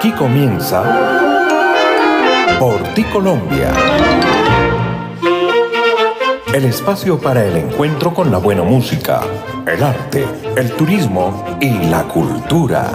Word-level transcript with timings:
Aquí 0.00 0.12
comienza 0.12 0.82
Por 2.58 2.82
ti 2.94 3.04
Colombia. 3.04 3.70
El 6.54 6.64
espacio 6.64 7.20
para 7.20 7.44
el 7.44 7.54
encuentro 7.54 8.14
con 8.14 8.30
la 8.30 8.38
buena 8.38 8.62
música, 8.62 9.20
el 9.66 9.82
arte, 9.82 10.24
el 10.56 10.70
turismo 10.72 11.44
y 11.60 11.68
la 11.90 12.04
cultura. 12.04 12.92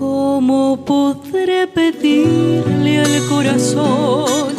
¿Cómo 0.00 0.84
podré 0.84 1.68
pedirle 1.68 2.98
al 2.98 3.24
corazón 3.28 4.56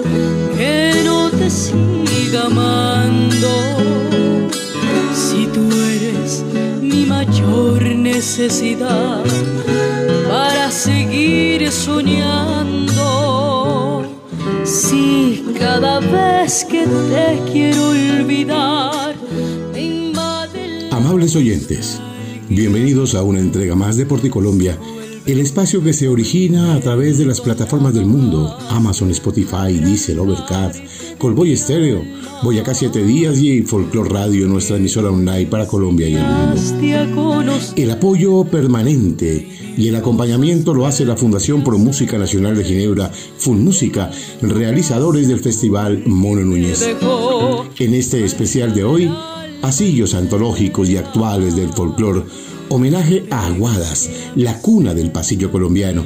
que 0.55 1.01
no 1.03 1.29
te 1.31 1.49
siga 1.49 2.45
amando? 2.45 3.49
Si 5.13 5.47
tú 5.47 5.69
eres 5.69 6.45
mayor 7.09 7.83
necesidad 7.95 9.23
para 10.29 10.69
seguir 10.71 11.69
soñando. 11.71 13.03
Si 14.63 15.43
cada 15.57 15.99
vez 15.99 16.63
que 16.65 16.85
te 16.85 17.41
quiero 17.51 17.89
olvidar, 17.89 19.15
me 19.73 19.81
invade 19.81 20.87
Amables 20.91 21.35
oyentes, 21.35 21.99
bienvenidos 22.47 23.15
a 23.15 23.23
una 23.23 23.39
entrega 23.39 23.73
más 23.75 23.97
de 23.97 24.05
Colombia 24.29 24.77
el 25.25 25.39
espacio 25.39 25.83
que 25.83 25.93
se 25.93 26.07
origina 26.07 26.75
a 26.75 26.79
través 26.79 27.17
de 27.17 27.25
las 27.25 27.41
plataformas 27.41 27.93
del 27.93 28.05
mundo, 28.05 28.57
Amazon, 28.69 29.11
Spotify, 29.11 29.73
Diesel, 29.73 30.19
Overcast, 30.19 30.79
Colboy 31.17 31.55
Stereo, 31.55 32.03
Boyacá 32.43 32.73
7 32.73 33.03
Días 33.03 33.37
y 33.39 33.61
Folklore 33.61 34.09
Radio, 34.09 34.47
nuestra 34.47 34.77
emisora 34.77 35.09
online 35.09 35.47
para 35.47 35.67
Colombia 35.67 36.07
y 36.07 36.15
el 36.15 36.23
mundo. 36.23 37.59
El 37.75 37.91
apoyo 37.91 38.45
permanente 38.45 39.47
y 39.77 39.87
el 39.87 39.95
acompañamiento 39.95 40.73
lo 40.73 40.85
hace 40.85 41.05
la 41.05 41.15
Fundación 41.15 41.63
Pro 41.63 41.77
Música 41.77 42.17
Nacional 42.17 42.55
de 42.55 42.63
Ginebra, 42.63 43.11
Música, 43.47 44.11
realizadores 44.41 45.27
del 45.27 45.39
Festival 45.39 46.03
Mono 46.05 46.41
Núñez. 46.41 46.87
En 47.79 47.93
este 47.93 48.23
especial 48.23 48.73
de 48.73 48.83
hoy, 48.83 49.11
pasillos 49.61 50.13
antológicos 50.13 50.89
y 50.89 50.97
actuales 50.97 51.55
del 51.55 51.69
folclore 51.73 52.23
homenaje 52.69 53.25
a 53.31 53.47
Aguadas, 53.47 54.09
la 54.35 54.59
cuna 54.61 54.93
del 54.93 55.11
pasillo 55.11 55.51
colombiano. 55.51 56.05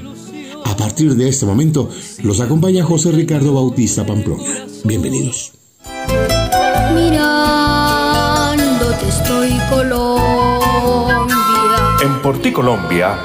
A 0.65 0.75
partir 0.75 1.15
de 1.15 1.29
este 1.29 1.45
momento, 1.45 1.89
los 2.23 2.39
acompaña 2.39 2.83
José 2.83 3.11
Ricardo 3.11 3.53
Bautista 3.53 4.05
Pamplona. 4.05 4.65
Bienvenidos. 4.83 5.53
Mirándote 6.95 7.37
estoy 9.07 9.51
Colombia. 9.69 11.27
En 12.03 12.21
Porti 12.21 12.51
Colombia, 12.51 13.17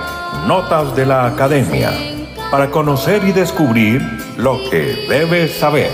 notas 0.47 0.95
de 0.95 1.07
la 1.07 1.27
academia 1.27 1.93
para 2.51 2.71
conocer 2.71 3.23
y 3.25 3.33
descubrir 3.33 4.01
lo 4.37 4.59
que 4.71 5.07
debes 5.09 5.53
saber. 5.59 5.91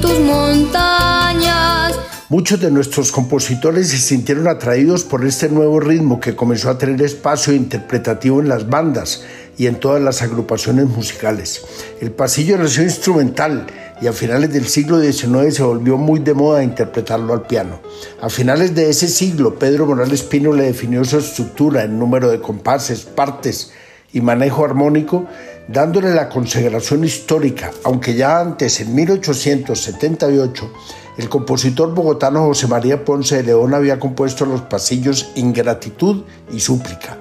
tus 0.00 0.18
montañas 0.20 1.98
Muchos 2.30 2.58
de 2.58 2.70
nuestros 2.70 3.12
compositores 3.12 3.88
se 3.88 3.98
sintieron 3.98 4.48
atraídos 4.48 5.04
por 5.04 5.26
este 5.26 5.50
nuevo 5.50 5.78
ritmo 5.78 6.20
que 6.20 6.34
comenzó 6.34 6.70
a 6.70 6.78
tener 6.78 7.02
espacio 7.02 7.52
interpretativo 7.52 8.40
en 8.40 8.48
las 8.48 8.70
bandas 8.70 9.24
y 9.58 9.66
en 9.66 9.78
todas 9.78 10.00
las 10.00 10.22
agrupaciones 10.22 10.86
musicales. 10.86 11.62
El 12.00 12.12
pasillo 12.12 12.56
nació 12.56 12.82
instrumental 12.82 13.66
y 14.00 14.06
a 14.06 14.14
finales 14.14 14.50
del 14.54 14.66
siglo 14.66 15.02
XIX 15.02 15.54
se 15.54 15.62
volvió 15.62 15.98
muy 15.98 16.20
de 16.20 16.32
moda 16.32 16.64
interpretarlo 16.64 17.34
al 17.34 17.42
piano. 17.42 17.80
A 18.22 18.30
finales 18.30 18.74
de 18.74 18.88
ese 18.88 19.06
siglo, 19.08 19.58
Pedro 19.58 19.84
Morales 19.84 20.22
Pino 20.22 20.54
le 20.54 20.64
definió 20.64 21.04
su 21.04 21.18
estructura 21.18 21.84
en 21.84 21.98
número 21.98 22.30
de 22.30 22.40
compases, 22.40 23.00
partes 23.00 23.72
y 24.14 24.22
manejo 24.22 24.64
armónico, 24.64 25.26
dándole 25.68 26.14
la 26.14 26.30
consagración 26.30 27.04
histórica, 27.04 27.70
aunque 27.84 28.14
ya 28.14 28.40
antes, 28.40 28.80
en 28.80 28.94
1878, 28.94 30.72
el 31.16 31.28
compositor 31.28 31.94
bogotano 31.94 32.44
José 32.44 32.66
María 32.66 33.04
Ponce 33.04 33.36
de 33.36 33.44
León 33.44 33.72
había 33.72 34.00
compuesto 34.00 34.46
los 34.46 34.62
pasillos 34.62 35.30
Ingratitud 35.36 36.22
y 36.52 36.60
Súplica. 36.60 37.18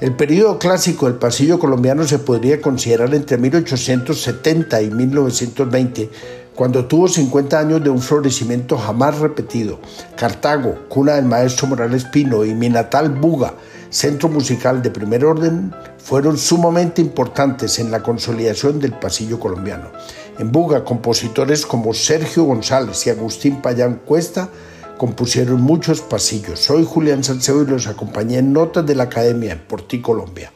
El 0.00 0.14
periodo 0.14 0.58
clásico 0.58 1.06
del 1.06 1.14
pasillo 1.16 1.58
colombiano 1.58 2.04
se 2.04 2.18
podría 2.18 2.60
considerar 2.60 3.14
entre 3.14 3.38
1870 3.38 4.82
y 4.82 4.90
1920, 4.90 6.10
cuando 6.54 6.86
tuvo 6.86 7.08
50 7.08 7.58
años 7.58 7.82
de 7.82 7.90
un 7.90 8.00
florecimiento 8.00 8.76
jamás 8.76 9.18
repetido. 9.18 9.78
Cartago, 10.16 10.88
cuna 10.88 11.14
del 11.14 11.24
maestro 11.24 11.66
Morales 11.66 12.04
Pino, 12.04 12.44
y 12.44 12.54
mi 12.54 12.68
natal 12.68 13.10
Buga, 13.10 13.54
centro 13.90 14.28
musical 14.28 14.82
de 14.82 14.90
primer 14.90 15.24
orden, 15.24 15.72
fueron 15.98 16.36
sumamente 16.36 17.00
importantes 17.00 17.78
en 17.78 17.90
la 17.90 18.02
consolidación 18.02 18.80
del 18.80 18.92
pasillo 18.92 19.38
colombiano. 19.38 19.90
En 20.38 20.50
Buga, 20.50 20.84
compositores 20.84 21.66
como 21.66 21.92
Sergio 21.92 22.44
González 22.44 23.06
y 23.06 23.10
Agustín 23.10 23.60
Payán 23.60 24.00
Cuesta 24.04 24.48
compusieron 24.96 25.60
muchos 25.60 26.00
pasillos. 26.00 26.60
Soy 26.60 26.84
Julián 26.84 27.22
Salcedo 27.22 27.62
y 27.62 27.66
los 27.66 27.86
acompañé 27.86 28.38
en 28.38 28.52
Notas 28.52 28.86
de 28.86 28.94
la 28.94 29.04
Academia 29.04 29.52
en 29.52 29.82
ti 29.82 30.00
Colombia. 30.00 30.52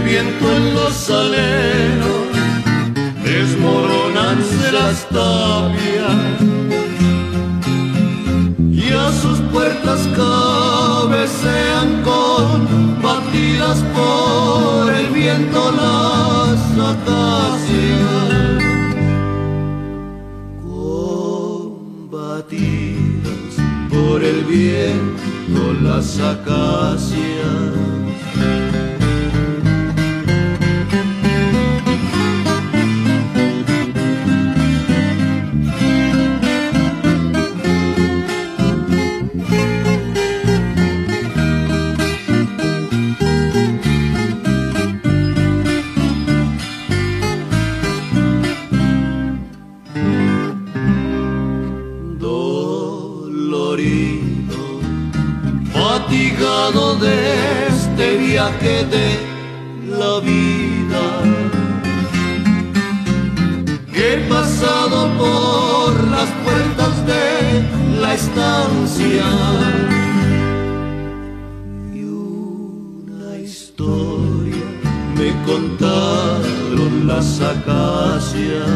Viento 0.00 0.56
en 0.56 0.74
los 0.74 1.10
aleros, 1.10 2.28
desmoronanse 3.24 4.72
las 4.72 5.08
tapias 5.08 6.40
y 8.70 8.92
a 8.92 9.12
sus 9.12 9.40
puertas 9.52 10.08
cabecean 10.16 12.02
con 12.02 13.02
batidas 13.02 13.82
por 13.94 14.94
el 14.94 15.06
viento 15.08 15.72
las 15.72 16.60
acacias. 16.94 18.28
Combatidas 21.72 22.52
por 23.90 24.22
el 24.22 24.44
viento 24.44 25.72
las 25.82 26.18
acacias. 26.20 27.87
Que 58.60 58.84
de 58.84 59.08
la 59.98 60.20
vida. 60.20 61.04
He 63.92 64.16
pasado 64.28 65.08
por 65.18 65.90
las 66.08 66.28
puertas 66.44 66.94
de 67.04 68.00
la 68.00 68.14
estancia 68.14 69.26
y 71.92 72.04
una 72.04 73.36
historia 73.38 74.66
me 75.16 75.30
contaron 75.44 77.08
las 77.08 77.40
acacias. 77.40 78.68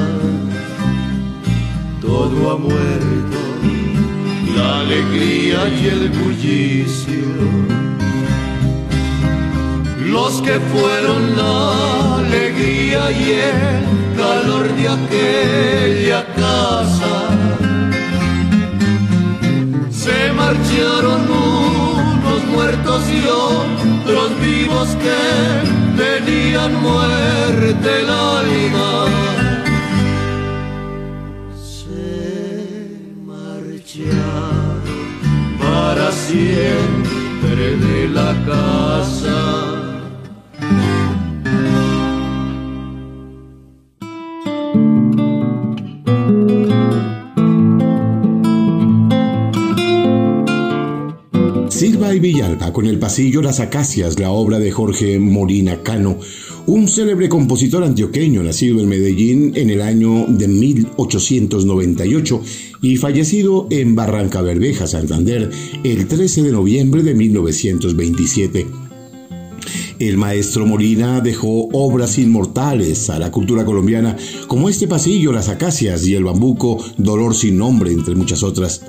Todo 2.00 2.50
ha 2.50 2.56
muerto, 2.58 3.38
la 4.56 4.80
alegría 4.80 5.68
y 5.68 5.86
el 5.86 6.08
bullicio 6.08 7.91
los 10.12 10.42
que 10.42 10.60
fueron 10.60 11.36
la 11.36 12.18
alegría 12.18 13.10
y 13.10 13.30
el 13.32 14.16
calor 14.16 14.68
de 14.78 14.88
aquella 14.98 16.26
casa. 16.36 17.14
Se 19.90 20.32
marcharon 20.32 21.22
unos 21.30 22.44
muertos 22.54 23.02
y 23.08 23.26
otros 23.26 24.28
vivos 24.40 24.88
que 25.04 25.22
tenían 26.04 26.72
muerte 26.82 27.88
el 28.02 28.10
alma. 28.10 29.06
Se 31.56 33.08
marcharon 33.24 34.82
para 35.58 36.12
siempre 36.12 37.76
de 37.86 38.08
la 38.08 38.34
casa. 38.44 39.71
Y 52.14 52.20
Villalba 52.20 52.72
con 52.72 52.86
el 52.86 52.98
pasillo 52.98 53.42
Las 53.42 53.60
Acacias, 53.60 54.18
la 54.18 54.30
obra 54.30 54.58
de 54.58 54.70
Jorge 54.70 55.18
Molina 55.18 55.82
Cano, 55.82 56.18
un 56.66 56.86
célebre 56.88 57.28
compositor 57.28 57.82
antioqueño 57.84 58.42
nacido 58.42 58.80
en 58.80 58.88
Medellín 58.88 59.52
en 59.56 59.70
el 59.70 59.80
año 59.80 60.26
de 60.28 60.48
1898 60.48 62.42
y 62.82 62.96
fallecido 62.96 63.66
en 63.70 63.94
Barranca 63.94 64.42
Bermeja, 64.42 64.86
Santander, 64.86 65.50
el 65.84 66.06
13 66.06 66.42
de 66.42 66.52
noviembre 66.52 67.02
de 67.02 67.14
1927. 67.14 68.66
El 69.98 70.18
maestro 70.18 70.66
Molina 70.66 71.20
dejó 71.20 71.68
obras 71.72 72.18
inmortales 72.18 73.08
a 73.10 73.18
la 73.18 73.30
cultura 73.30 73.64
colombiana 73.64 74.16
como 74.48 74.68
este 74.68 74.88
pasillo, 74.88 75.32
las 75.32 75.48
acacias 75.48 76.06
y 76.06 76.14
el 76.14 76.24
bambuco, 76.24 76.84
Dolor 76.96 77.34
sin 77.34 77.56
nombre, 77.56 77.92
entre 77.92 78.14
muchas 78.14 78.42
otras. 78.42 78.82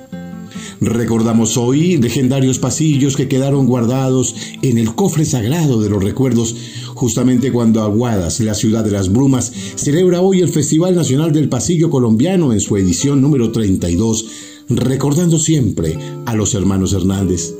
Recordamos 0.81 1.57
hoy 1.57 1.97
legendarios 1.97 2.59
pasillos 2.59 3.15
que 3.15 3.27
quedaron 3.27 3.67
guardados 3.67 4.35
en 4.61 4.77
el 4.77 4.95
cofre 4.95 5.25
sagrado 5.25 5.81
de 5.81 5.89
los 5.89 6.03
recuerdos, 6.03 6.55
justamente 6.93 7.51
cuando 7.51 7.81
Aguadas, 7.81 8.39
la 8.39 8.53
ciudad 8.53 8.83
de 8.83 8.91
las 8.91 9.11
brumas, 9.11 9.51
celebra 9.75 10.21
hoy 10.21 10.41
el 10.41 10.49
Festival 10.49 10.95
Nacional 10.95 11.31
del 11.31 11.49
Pasillo 11.49 11.89
Colombiano 11.89 12.53
en 12.53 12.59
su 12.59 12.77
edición 12.77 13.21
número 13.21 13.51
32, 13.51 14.25
recordando 14.69 15.39
siempre 15.39 15.97
a 16.25 16.35
los 16.35 16.53
hermanos 16.53 16.93
Hernández. 16.93 17.53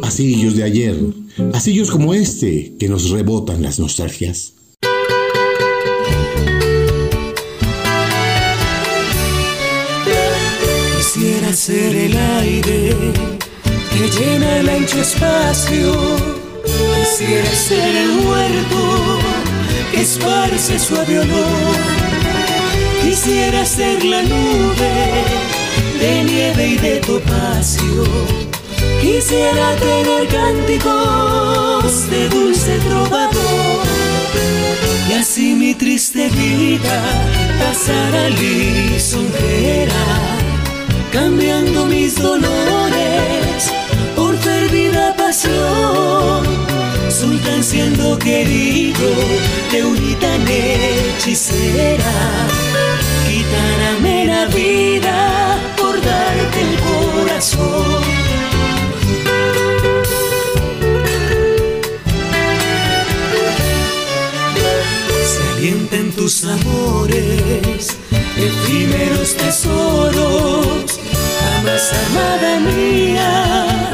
Pasillos 0.00 0.56
de 0.56 0.64
ayer, 0.64 0.96
pasillos 1.52 1.90
como 1.90 2.14
este 2.14 2.74
que 2.78 2.88
nos 2.88 3.10
rebotan 3.10 3.62
las 3.62 3.78
nostalgias. 3.78 4.54
ser 11.52 11.94
aire 11.94 11.99
que 11.99 11.99
llena 14.20 14.58
el 14.58 14.68
ancho 14.68 15.00
espacio. 15.00 15.92
Quisiera 16.64 17.50
ser 17.68 17.96
el 17.96 18.10
huerto 18.26 19.18
que 19.90 20.00
esparce 20.02 20.78
suave 20.78 21.18
olor. 21.18 21.76
Quisiera 23.02 23.64
ser 23.64 24.04
la 24.04 24.22
nube 24.22 24.94
de 26.00 26.24
nieve 26.24 26.66
y 26.68 26.76
de 26.76 26.96
topacio. 26.98 28.04
Quisiera 29.00 29.76
tener 29.76 30.28
cánticos 30.28 32.10
de 32.10 32.28
dulce 32.28 32.78
trovador. 32.88 33.86
Y 35.08 35.12
así 35.14 35.54
mi 35.54 35.74
triste 35.74 36.28
vida 36.28 36.98
pasará 37.60 38.28
lisonjera 38.30 40.04
cambiando 41.12 41.86
mis 41.86 42.14
dolores 42.14 43.79
por 44.40 44.52
fervida 44.52 45.14
pasión. 45.16 46.44
Sultán 47.08 47.62
siendo 47.62 48.18
querido 48.18 49.08
de 49.70 49.84
unita 49.84 50.28
hechicera, 50.48 52.12
quitárame 53.26 54.26
la 54.26 54.46
vida 54.46 55.58
por 55.76 56.00
darte 56.00 56.60
el 56.60 56.78
corazón. 56.80 58.20
Alienten 65.56 66.10
tus 66.12 66.44
amores, 66.44 67.98
efímeros 68.36 69.34
tesoros 69.36 71.00
más 71.64 71.92
amada 71.92 72.60
mía, 72.60 73.89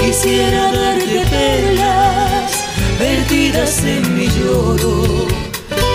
Quisiera 0.00 0.72
darte 0.72 1.24
perlas 1.30 2.50
vertidas 2.98 3.84
en 3.84 4.16
mi 4.16 4.26
lloro. 4.26 5.28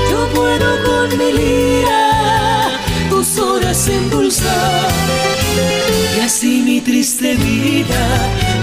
Yo 0.10 0.28
puedo 0.34 0.84
con 0.86 1.18
mi 1.18 1.34
lira 1.34 2.70
tus 3.10 3.38
horas 3.38 3.90
endulzar. 3.90 4.90
Y 6.16 6.22
así 6.22 6.62
mi 6.66 6.80
triste 6.80 7.36
vida 7.36 8.04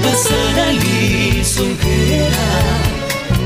pasará 0.02 0.72
lisonjera, 0.72 2.48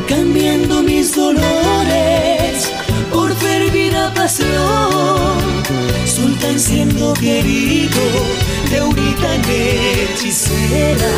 cambiando 0.08 0.84
mis 0.84 1.16
dolores 1.16 2.70
por 3.12 3.34
fervida 3.36 4.12
pasión 4.14 5.38
Sultán 6.06 6.58
siendo 6.58 7.14
querido 7.14 8.00
de 8.70 8.80
tan 9.20 9.42
hechicera. 9.48 11.14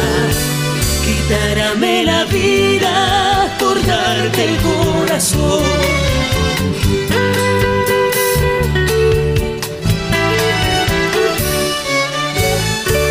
Quitárame 1.05 2.05
la 2.05 2.25
vida 2.25 3.57
por 3.59 3.85
darte 3.87 4.45
el 4.45 4.57
corazón. 4.59 5.63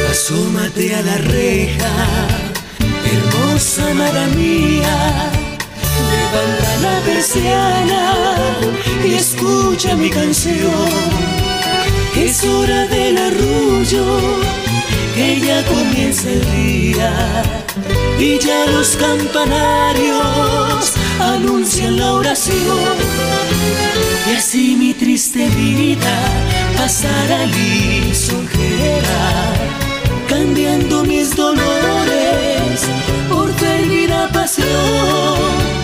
Asómate 0.09 0.95
a 0.95 1.01
la 1.01 1.17
reja, 1.17 1.93
hermosa 3.13 3.91
amada 3.91 4.27
mía, 4.27 5.29
levanta 6.11 6.70
persiana 7.21 8.15
y 9.05 9.13
escucha 9.13 9.95
mi 9.95 10.09
canción. 10.09 10.89
Es 12.15 12.43
hora 12.43 12.87
del 12.87 13.15
arrullo, 13.15 14.05
que 15.13 15.39
ya 15.39 15.63
comienza 15.65 16.29
el 16.31 16.43
día 16.51 17.43
y 18.17 18.39
ya 18.39 18.65
los 18.71 18.97
campanarios 18.97 20.93
anuncian 21.19 21.99
la 21.99 22.13
oración. 22.13 22.95
Y 24.27 24.35
así 24.37 24.75
mi 24.75 24.95
triste 24.95 25.47
vida 25.49 26.17
pasará 26.75 27.45
lisonjera, 27.45 29.21
cambiando 30.27 31.03
mis 31.03 31.35
dolores 31.35 32.81
por 33.29 33.53
fervida 33.53 34.27
pasión. 34.29 35.80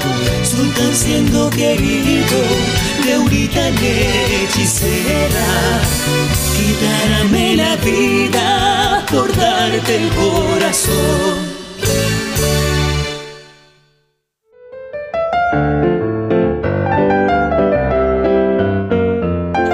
Sultan 0.57 0.95
siendo 0.95 1.51
querido 1.51 2.37
hechicera, 4.43 5.81
quitárame 6.57 7.55
la 7.55 7.75
vida 7.75 9.05
por 9.11 9.37
darte 9.37 9.97
el 9.97 10.09
corazón. 10.15 11.57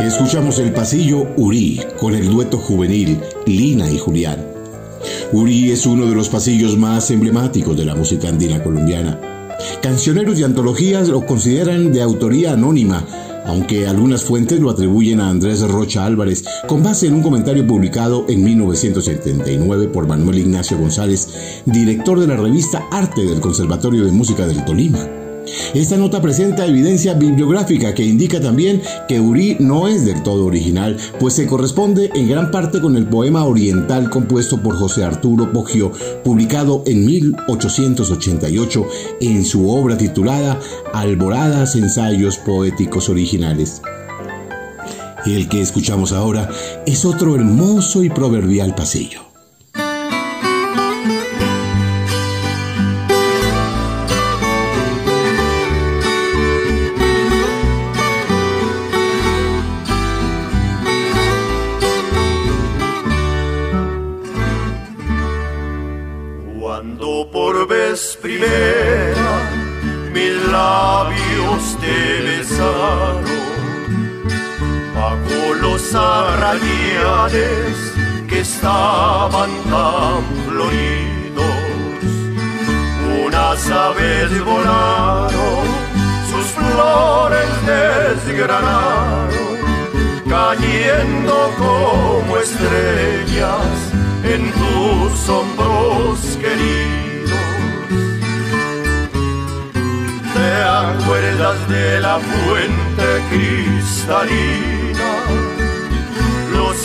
Escuchamos 0.06 0.60
el 0.60 0.74
pasillo 0.74 1.30
Uri 1.38 1.82
con 1.98 2.14
el 2.14 2.30
dueto 2.30 2.58
juvenil 2.58 3.22
Lina 3.46 3.90
y 3.90 3.98
Julián. 3.98 4.46
Uri 5.32 5.72
es 5.72 5.86
uno 5.86 6.08
de 6.08 6.16
los 6.16 6.28
pasillos 6.28 6.78
más 6.78 7.10
emblemáticos 7.10 7.78
de 7.78 7.86
la 7.86 7.96
música 7.96 8.28
andina 8.28 8.62
colombiana. 8.62 9.33
Cancioneros 9.82 10.40
y 10.40 10.44
antologías 10.44 11.10
lo 11.10 11.26
consideran 11.26 11.92
de 11.92 12.02
autoría 12.02 12.54
anónima, 12.54 13.06
aunque 13.46 13.88
algunas 13.88 14.24
fuentes 14.24 14.60
lo 14.60 14.70
atribuyen 14.70 15.20
a 15.20 15.30
Andrés 15.30 15.62
Rocha 15.62 16.06
Álvarez, 16.06 16.44
con 16.68 16.84
base 16.84 17.08
en 17.08 17.16
un 17.16 17.24
comentario 17.24 17.66
publicado 17.68 18.26
en 18.30 18.44
1979 18.44 19.88
por 19.90 20.08
Manuel 20.08 20.40
Ignacio 20.40 20.78
González, 20.78 21.62
director 21.66 22.20
de 22.20 22.28
la 22.28 22.38
revista 22.38 22.84
Arte 22.92 23.26
del 23.26 23.42
Conservatorio 23.42 24.06
de 24.06 24.12
Música 24.12 24.46
del 24.46 24.64
Tolima. 24.66 25.23
Esta 25.74 25.98
nota 25.98 26.22
presenta 26.22 26.66
evidencia 26.66 27.14
bibliográfica 27.14 27.94
que 27.94 28.04
indica 28.04 28.40
también 28.40 28.82
que 29.08 29.20
Uri 29.20 29.58
no 29.60 29.88
es 29.88 30.06
del 30.06 30.24
todo 30.24 30.46
original, 30.46 30.98
pues 31.20 31.34
se 31.34 31.48
corresponde 31.48 32.12
en 32.14 32.30
gran 32.30 32.52
parte 32.52 32.80
con 32.80 32.96
el 32.96 33.08
poema 33.08 33.46
oriental 33.46 34.10
compuesto 34.10 34.62
por 34.62 34.76
José 34.76 35.04
Arturo 35.04 35.52
Poggio, 35.52 35.92
publicado 36.24 36.84
en 36.86 37.06
1888 37.06 38.86
en 39.22 39.46
su 39.46 39.70
obra 39.70 39.98
titulada 39.98 40.60
Alboradas 40.94 41.76
Ensayos 41.76 42.38
Poéticos 42.38 43.10
Originales. 43.10 43.82
El 45.26 45.48
que 45.48 45.62
escuchamos 45.62 46.12
ahora 46.12 46.50
es 46.86 47.06
otro 47.06 47.36
hermoso 47.36 48.04
y 48.04 48.10
proverbial 48.10 48.76
pasillo. 48.76 49.33
Estaban 79.24 79.52
tan 79.72 80.24
floridos. 80.50 81.46
Unas 83.26 83.72
aves 83.72 84.44
volaron, 84.44 85.66
sus 86.30 86.48
flores 86.58 87.50
desgranaron, 87.66 89.30
cayendo 90.30 91.36
como 91.58 92.38
estrellas 92.38 93.76
en 94.26 94.52
tus 94.52 95.30
hombros 95.30 96.20
queridos. 96.42 97.32
¿Te 100.34 100.52
acuerdas 100.64 101.70
de 101.70 102.02
la 102.02 102.20
fuente 102.20 103.08
cristalina? 103.30 104.74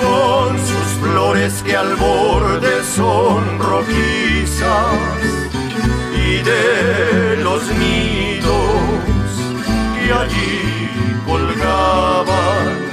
con 0.00 0.58
sus 0.58 0.88
flores 1.00 1.62
que 1.64 1.76
al 1.76 1.94
borde 1.96 2.82
son 2.84 3.58
rojizas 3.58 4.98
y 6.14 6.42
de 6.42 7.36
los 7.42 7.62
nidos 7.76 8.48
que 9.94 10.12
allí 10.12 10.90
colgaban 11.26 12.89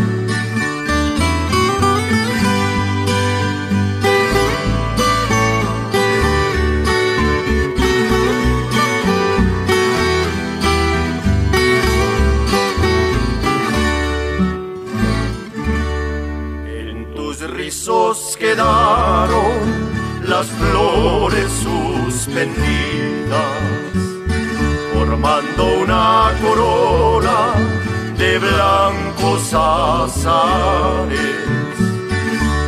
quedaron 18.47 19.59
las 20.25 20.47
flores 20.47 21.51
suspendidas, 21.67 22.61
formando 24.93 25.63
una 25.83 26.31
corona 26.41 27.39
de 28.17 28.39
blancos 28.39 29.53
azares. 29.53 31.35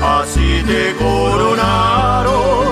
Así 0.03 0.63
te 0.67 0.95
coronaron, 0.95 2.65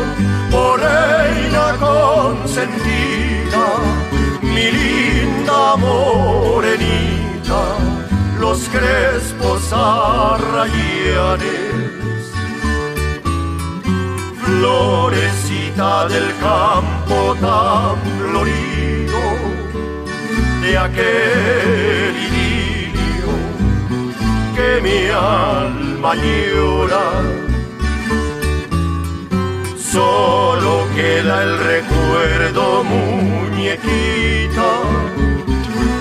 por 0.51 0.79
reina 0.81 1.65
consentida, 1.79 3.65
mi 4.41 4.67
linda 4.79 5.77
morenita, 5.77 7.61
los 8.39 8.59
crespos 8.67 9.61
arrayanes 9.71 11.36
florecita 14.47 16.07
del 16.07 16.27
campo 16.39 17.35
tan 17.41 17.97
florido, 18.17 19.21
de 20.61 20.77
aquel 20.77 22.13
idilio 22.27 23.31
que 24.55 24.69
mi 24.85 24.99
alma 25.09 26.11
llora. 26.15 27.07
Solo 29.91 30.71
queda 30.95 31.43
el 31.43 31.53
recuerdo, 31.73 32.83
muñequita, 32.93 34.69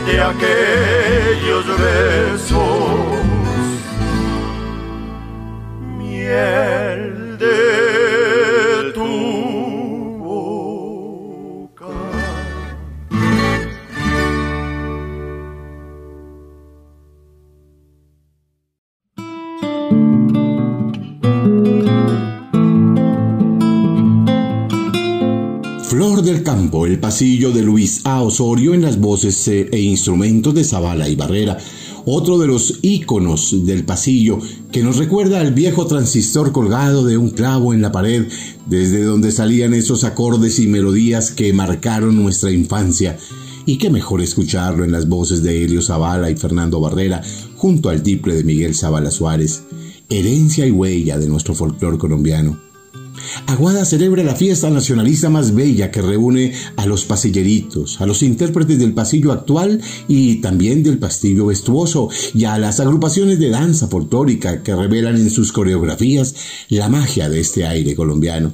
de 0.07 0.15
aquellos 0.31 1.65
besos. 1.85 3.17
Miel 5.99 7.39
de 7.39 7.86
del 26.27 26.43
campo, 26.43 26.87
el 26.87 26.99
pasillo 26.99 27.53
de 27.53 27.63
Luis 27.63 28.01
A. 28.05 28.21
Osorio 28.21 28.75
en 28.75 28.83
las 28.83 28.99
voces 28.99 29.47
eh, 29.47 29.69
e 29.71 29.79
instrumentos 29.79 30.53
de 30.55 30.65
Zavala 30.65 31.09
y 31.09 31.15
Barrera, 31.15 31.57
otro 32.05 32.37
de 32.39 32.49
los 32.49 32.81
íconos 32.83 33.65
del 33.65 33.85
pasillo 33.85 34.41
que 34.73 34.83
nos 34.83 34.97
recuerda 34.97 35.41
al 35.41 35.55
viejo 35.55 35.87
transistor 35.87 36.51
colgado 36.51 37.05
de 37.05 37.17
un 37.17 37.31
clavo 37.31 37.73
en 37.73 37.81
la 37.81 37.93
pared, 37.93 38.27
desde 38.67 39.05
donde 39.05 39.31
salían 39.31 39.73
esos 39.73 40.03
acordes 40.03 40.59
y 40.59 40.67
melodías 40.67 41.31
que 41.31 41.53
marcaron 41.53 42.17
nuestra 42.17 42.51
infancia 42.51 43.17
Y 43.65 43.79
qué 43.79 43.89
mejor 43.89 44.21
escucharlo 44.21 44.85
en 44.85 44.91
las 44.91 45.09
voces 45.09 45.45
de 45.45 45.65
Helio 45.65 45.81
Zavala 45.81 46.29
y 46.29 46.37
Fernando 46.37 46.81
Barrera, 46.81 47.23
junto 47.57 47.89
al 47.89 48.03
tiple 48.03 48.35
de 48.35 48.43
Miguel 48.43 48.75
Zavala 48.75 49.13
Suárez, 49.13 49.63
herencia 50.11 50.67
y 50.67 50.73
huella 50.73 51.19
de 51.19 51.29
nuestro 51.29 51.55
folclore 51.55 51.99
colombiano. 51.99 52.66
Aguada 53.47 53.85
celebra 53.85 54.23
la 54.23 54.35
fiesta 54.35 54.71
nacionalista 54.71 55.31
más 55.31 55.55
bella 55.55 55.91
que 55.91 56.03
reúne 56.03 56.53
a 56.77 56.87
los 56.87 57.05
pasilleritos, 57.05 58.01
a 58.01 58.07
los 58.07 58.23
intérpretes 58.23 58.79
del 58.79 58.95
pasillo 58.95 59.33
actual 59.33 59.81
y 60.09 60.37
también 60.37 60.83
del 60.83 60.99
pastillo 60.99 61.47
vestuoso 61.47 62.09
y 62.35 62.45
a 62.45 62.59
las 62.59 62.81
agrupaciones 62.81 63.39
de 63.39 63.51
danza 63.51 63.89
folclórica 63.89 64.63
que 64.63 64.75
revelan 64.75 65.17
en 65.17 65.31
sus 65.31 65.53
coreografías 65.53 66.35
la 66.69 66.89
magia 66.89 67.29
de 67.29 67.41
este 67.41 67.67
aire 67.67 67.95
colombiano. 67.95 68.53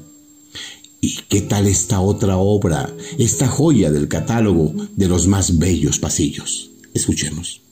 ¿Y 1.00 1.17
qué 1.29 1.41
tal 1.41 1.67
esta 1.67 2.00
otra 2.00 2.37
obra, 2.37 2.88
esta 3.19 3.49
joya 3.49 3.91
del 3.91 4.07
catálogo 4.07 4.73
de 4.95 5.09
los 5.09 5.26
más 5.26 5.59
bellos 5.59 5.99
pasillos? 5.99 6.71
Escuchemos. 6.95 7.62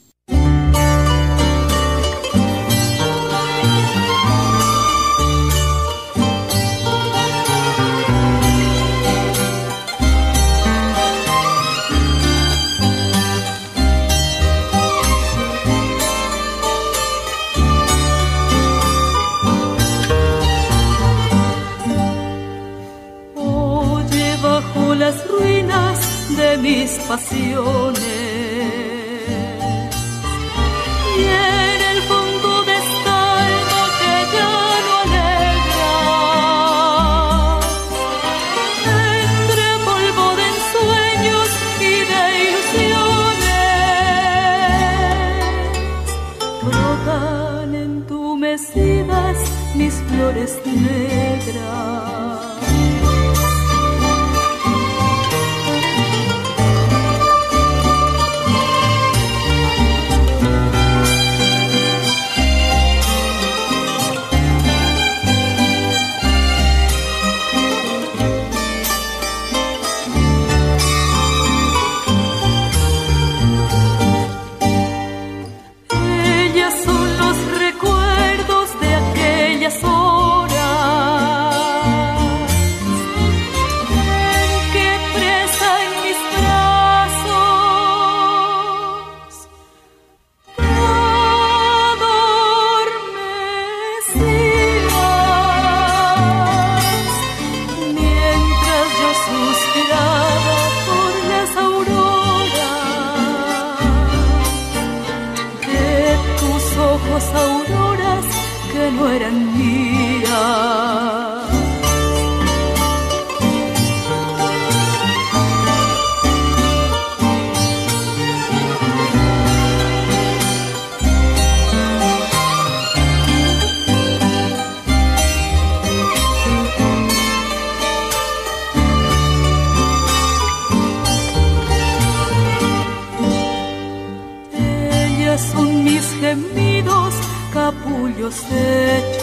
El 138.30 139.19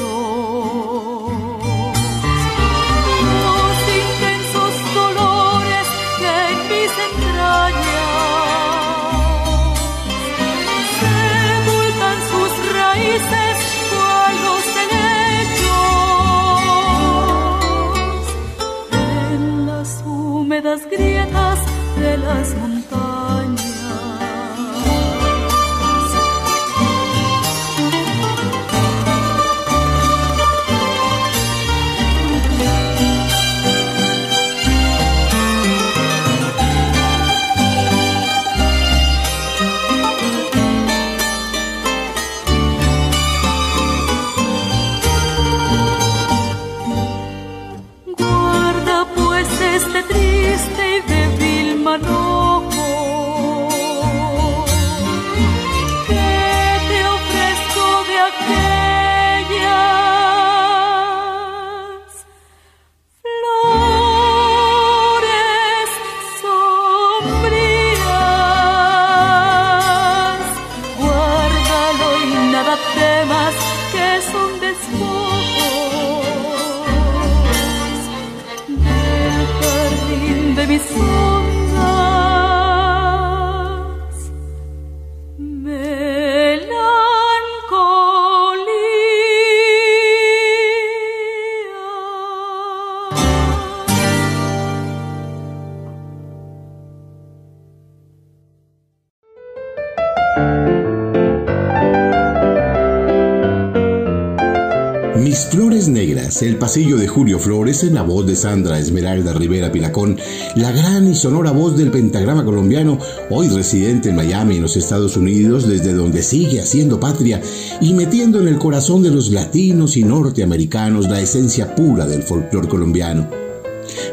pasillo 106.78 106.98
de 106.98 107.08
Julio 107.08 107.40
Flores 107.40 107.84
en 107.84 107.96
la 107.96 108.04
voz 108.04 108.28
de 108.28 108.36
Sandra 108.36 108.78
Esmeralda 108.78 109.34
Rivera 109.34 109.72
Pinacón, 109.72 110.16
la 110.56 110.72
gran 110.72 111.08
y 111.08 111.16
sonora 111.16 111.50
voz 111.50 111.76
del 111.76 111.90
pentagrama 111.90 112.46
colombiano, 112.46 113.00
hoy 113.32 113.48
residente 113.48 114.10
en 114.10 114.16
Miami, 114.16 114.58
en 114.58 114.62
los 114.62 114.78
Estados 114.78 115.18
Unidos, 115.18 115.68
desde 115.68 115.92
donde 115.94 116.22
sigue 116.22 116.62
haciendo 116.62 117.00
patria 117.00 117.42
y 117.82 117.96
metiendo 117.96 118.40
en 118.40 118.48
el 118.48 118.60
corazón 118.60 119.02
de 119.02 119.10
los 119.10 119.32
latinos 119.32 119.98
y 119.98 120.04
norteamericanos 120.04 121.10
la 121.10 121.20
esencia 121.20 121.74
pura 121.74 122.06
del 122.06 122.22
folclore 122.22 122.68
colombiano. 122.68 123.47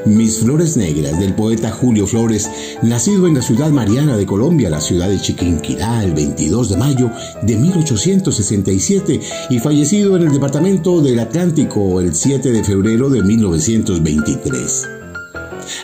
Mis 0.06 0.40
Flores 0.40 0.76
Negras 0.76 1.18
del 1.18 1.34
poeta 1.34 1.70
Julio 1.70 2.06
Flores, 2.06 2.50
nacido 2.82 3.26
en 3.26 3.34
la 3.34 3.42
ciudad 3.42 3.70
mariana 3.70 4.16
de 4.16 4.26
Colombia, 4.26 4.68
la 4.68 4.80
ciudad 4.80 5.08
de 5.08 5.20
Chiquinquirá, 5.20 6.04
el 6.04 6.12
22 6.12 6.70
de 6.70 6.76
mayo 6.76 7.10
de 7.42 7.56
1867 7.56 9.20
y 9.50 9.58
fallecido 9.58 10.16
en 10.16 10.24
el 10.24 10.32
departamento 10.32 11.00
del 11.00 11.18
Atlántico 11.18 12.00
el 12.00 12.14
7 12.14 12.52
de 12.52 12.64
febrero 12.64 13.08
de 13.08 13.22
1923. 13.22 14.88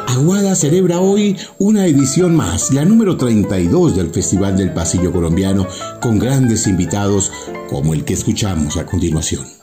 Aguada 0.06 0.54
celebra 0.54 1.00
hoy 1.00 1.36
una 1.58 1.86
edición 1.86 2.36
más, 2.36 2.70
la 2.72 2.84
número 2.84 3.16
32 3.16 3.96
del 3.96 4.10
Festival 4.10 4.56
del 4.56 4.74
Pasillo 4.74 5.12
Colombiano, 5.12 5.66
con 6.02 6.18
grandes 6.18 6.66
invitados 6.66 7.32
como 7.70 7.94
el 7.94 8.04
que 8.04 8.14
escuchamos 8.14 8.76
a 8.76 8.84
continuación. 8.84 9.59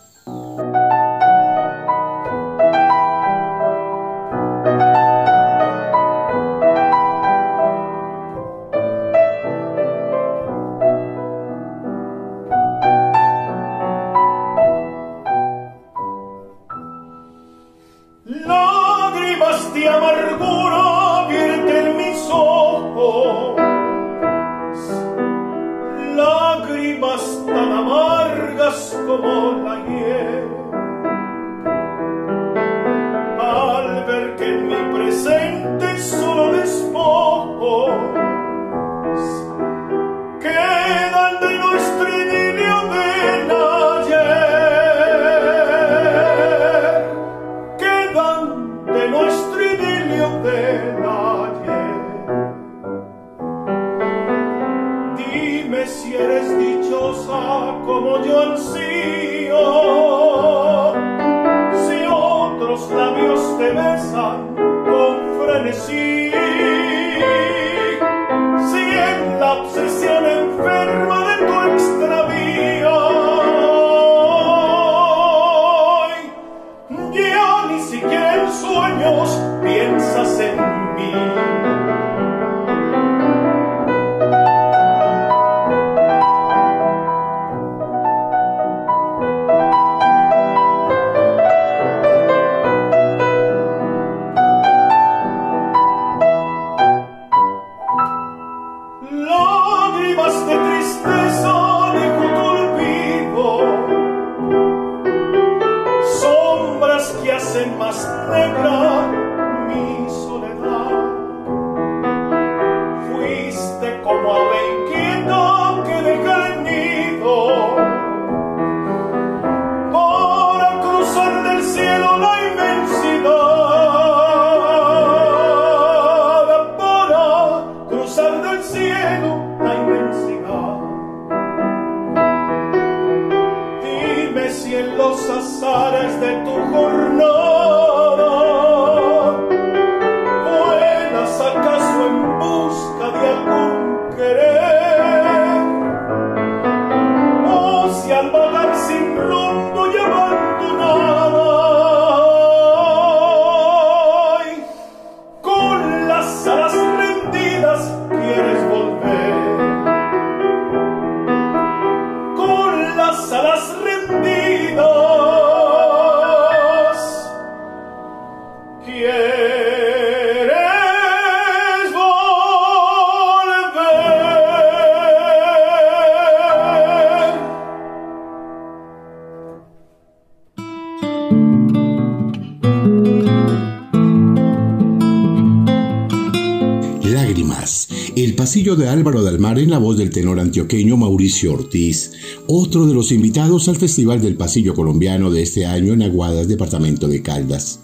De 188.76 188.90
Álvaro 188.90 189.24
Dalmar 189.24 189.60
en 189.60 189.70
la 189.70 189.78
voz 189.78 189.98
del 189.98 190.10
tenor 190.10 190.40
antioqueño 190.40 190.98
Mauricio 190.98 191.54
Ortiz, 191.54 192.12
otro 192.48 192.86
de 192.86 192.94
los 192.94 193.12
invitados 193.12 193.70
al 193.70 193.78
Festival 193.78 194.22
del 194.22 194.36
Pasillo 194.36 194.74
Colombiano 194.74 195.32
de 195.32 195.42
este 195.42 195.66
año 195.66 195.94
en 195.94 196.02
Aguadas, 196.02 196.48
departamento 196.48 197.08
de 197.08 197.22
Caldas. 197.22 197.80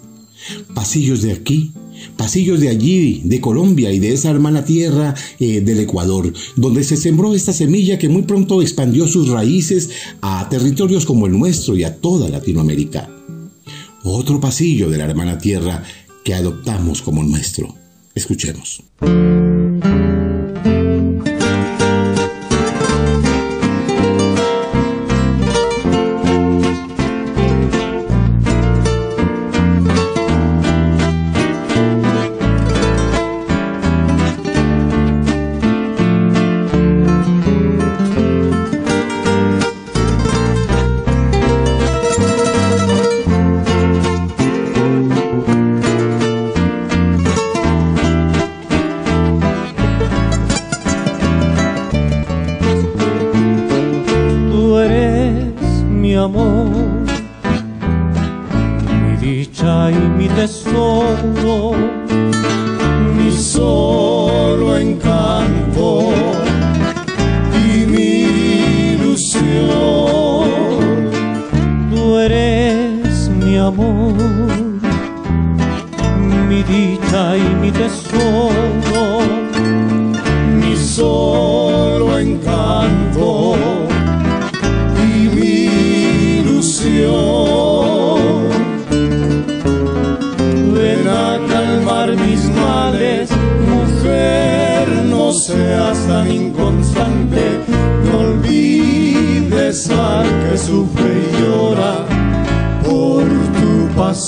Pasillos 0.74 1.22
de 1.22 1.32
aquí, 1.32 1.72
pasillos 2.16 2.60
de 2.60 2.68
allí, 2.68 3.22
de 3.24 3.40
Colombia 3.40 3.92
y 3.92 3.98
de 3.98 4.12
esa 4.12 4.30
hermana 4.30 4.64
tierra 4.64 5.14
eh, 5.38 5.62
del 5.62 5.80
Ecuador, 5.80 6.32
donde 6.56 6.84
se 6.84 6.98
sembró 6.98 7.34
esta 7.34 7.52
semilla 7.54 7.98
que 7.98 8.10
muy 8.10 8.22
pronto 8.22 8.60
expandió 8.60 9.06
sus 9.06 9.28
raíces 9.28 9.90
a 10.20 10.46
territorios 10.50 11.06
como 11.06 11.26
el 11.26 11.32
nuestro 11.32 11.76
y 11.76 11.84
a 11.84 11.96
toda 11.96 12.28
Latinoamérica. 12.28 13.08
Otro 14.02 14.38
pasillo 14.38 14.90
de 14.90 14.98
la 14.98 15.04
hermana 15.04 15.38
tierra 15.38 15.82
que 16.24 16.34
adoptamos 16.34 17.00
como 17.00 17.22
nuestro. 17.22 17.74
Escuchemos. 18.14 18.82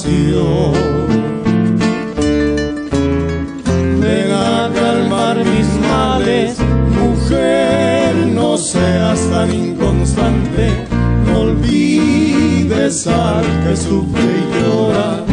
Pasión. 0.07 0.73
Ven 4.01 4.31
a 4.33 4.71
calmar 4.75 5.37
mis 5.39 5.69
males, 5.89 6.57
mujer, 7.01 8.15
no 8.33 8.57
seas 8.57 9.21
tan 9.31 9.53
inconstante, 9.53 10.71
no 11.27 11.41
olvides 11.41 13.07
al 13.07 13.45
que 13.65 13.77
sufre 13.77 14.23
y 14.23 14.63
llora 14.63 15.25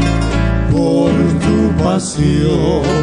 por 0.72 1.12
tu 1.44 1.84
pasión. 1.84 3.03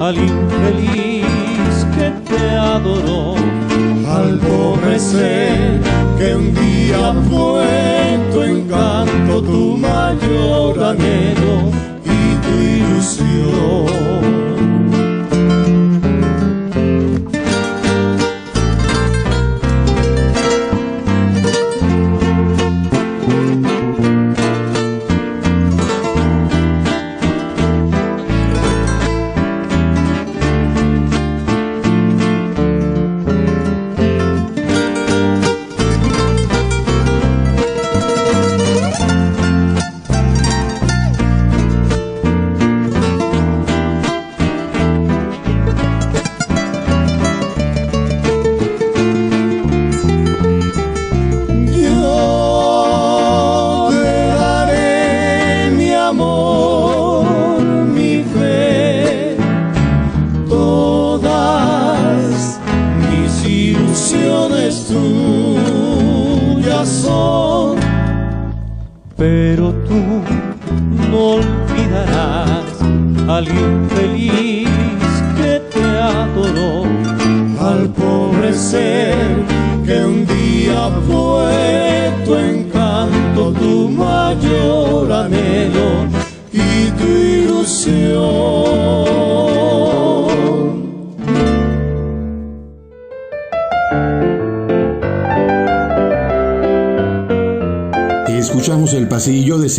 Al 0.00 0.16
infeliz 0.16 1.86
que 1.96 2.10
te 2.28 2.50
adoró. 2.56 3.34
al 4.06 4.38
pobre 4.38 4.98
ser 4.98 5.80
que 6.18 6.34
un 6.34 6.54
día 6.54 7.14
fue 7.28 8.18
tu 8.32 8.42
encanto, 8.42 9.42
tu 9.42 9.76
mayor 9.76 10.82
anhelo 10.82 11.70
y 12.04 12.34
tu 12.44 12.52
ilusión. 12.62 14.15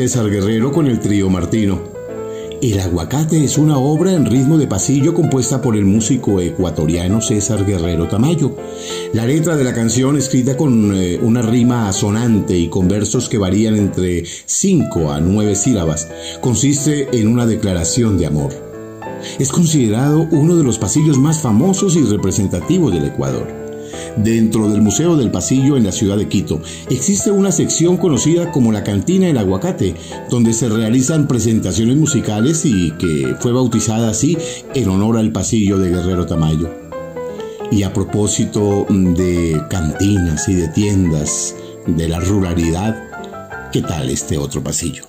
César 0.08 0.30
Guerrero 0.30 0.72
con 0.72 0.88
el 0.88 1.02
trío 1.02 1.30
Martino. 1.30 1.82
El 2.62 2.80
aguacate 2.80 3.44
es 3.44 3.58
una 3.58 3.78
obra 3.78 4.14
en 4.14 4.26
ritmo 4.26 4.58
de 4.58 4.66
pasillo 4.66 5.14
compuesta 5.14 5.62
por 5.62 5.76
el 5.76 5.84
músico 5.84 6.40
ecuatoriano 6.40 7.20
César 7.20 7.66
Guerrero 7.66 8.08
Tamayo. 8.08 8.56
La 9.12 9.26
letra 9.26 9.58
de 9.58 9.66
la 9.66 9.74
canción, 9.74 10.16
escrita 10.16 10.56
con 10.56 10.96
eh, 10.96 11.20
una 11.22 11.42
rima 11.42 11.90
asonante 11.90 12.58
y 12.58 12.70
con 12.70 12.88
versos 12.88 13.28
que 13.28 13.38
varían 13.38 13.76
entre 13.76 14.24
5 14.26 15.12
a 15.12 15.20
9 15.20 15.56
sílabas, 15.56 16.08
consiste 16.40 17.10
en 17.12 17.28
una 17.28 17.46
declaración 17.46 18.18
de 18.18 18.28
amor. 18.28 18.54
Es 19.40 19.52
considerado 19.52 20.26
uno 20.32 20.56
de 20.56 20.64
los 20.64 20.80
pasillos 20.80 21.18
más 21.18 21.42
famosos 21.42 21.98
y 21.98 22.04
representativos 22.04 22.94
del 22.94 23.08
Ecuador. 23.08 23.67
Dentro 24.18 24.70
del 24.70 24.82
Museo 24.82 25.16
del 25.16 25.32
Pasillo 25.32 25.78
en 25.78 25.84
la 25.84 25.92
ciudad 25.92 26.18
de 26.18 26.28
Quito 26.28 26.62
existe 26.90 27.32
una 27.32 27.52
sección 27.52 27.98
conocida 27.98 28.52
como 28.52 28.72
la 28.72 28.84
Cantina 28.84 29.30
El 29.30 29.38
Aguacate, 29.38 29.96
donde 30.30 30.54
se 30.54 30.70
realizan 30.70 31.28
presentaciones 31.28 31.98
musicales 31.98 32.66
y 32.66 32.92
que 32.92 33.36
fue 33.40 33.52
bautizada 33.52 34.10
así 34.10 34.38
en 34.74 34.90
honor 34.90 35.18
al 35.18 35.32
pasillo 35.32 35.78
de 35.78 35.90
Guerrero 35.90 36.26
Tamayo. 36.26 36.70
Y 37.72 37.84
a 37.84 37.94
propósito 37.94 38.86
de 38.90 39.62
cantinas 39.70 40.48
y 40.48 40.56
de 40.56 40.70
tiendas 40.70 41.56
de 41.86 42.08
la 42.08 42.20
ruralidad, 42.20 43.70
¿qué 43.72 43.82
tal 43.82 44.10
este 44.10 44.38
otro 44.38 44.64
pasillo? 44.64 45.07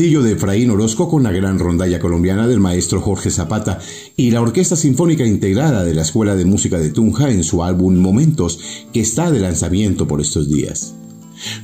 Pasillo 0.00 0.22
de 0.22 0.32
Efraín 0.32 0.70
Orozco 0.70 1.10
con 1.10 1.24
la 1.24 1.30
gran 1.30 1.58
rondalla 1.58 2.00
colombiana 2.00 2.48
del 2.48 2.58
maestro 2.58 3.02
Jorge 3.02 3.30
Zapata 3.30 3.80
y 4.16 4.30
la 4.30 4.40
Orquesta 4.40 4.74
Sinfónica 4.74 5.26
Integrada 5.26 5.84
de 5.84 5.92
la 5.92 6.00
Escuela 6.00 6.36
de 6.36 6.46
Música 6.46 6.78
de 6.78 6.88
Tunja 6.88 7.30
en 7.30 7.44
su 7.44 7.62
álbum 7.62 7.96
Momentos, 7.96 8.58
que 8.94 9.00
está 9.00 9.30
de 9.30 9.40
lanzamiento 9.40 10.08
por 10.08 10.22
estos 10.22 10.48
días. 10.48 10.94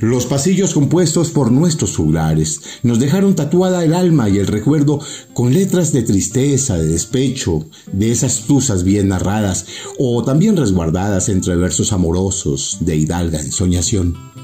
Los 0.01 0.27
pasillos 0.27 0.75
compuestos 0.75 1.31
por 1.31 1.51
nuestros 1.51 1.97
juglares 1.97 2.61
nos 2.83 2.99
dejaron 2.99 3.33
tatuada 3.33 3.83
el 3.83 3.95
alma 3.95 4.29
y 4.29 4.37
el 4.37 4.45
recuerdo 4.45 4.99
con 5.33 5.51
letras 5.51 5.91
de 5.91 6.03
tristeza, 6.03 6.77
de 6.77 6.85
despecho, 6.85 7.65
de 7.91 8.11
esas 8.11 8.41
tusas 8.41 8.83
bien 8.83 9.07
narradas 9.07 9.65
o 9.97 10.23
también 10.23 10.57
resguardadas 10.57 11.29
entre 11.29 11.55
versos 11.55 11.91
amorosos 11.91 12.77
de 12.81 12.97
hidalga 12.97 13.41
ensoñación. 13.41 14.36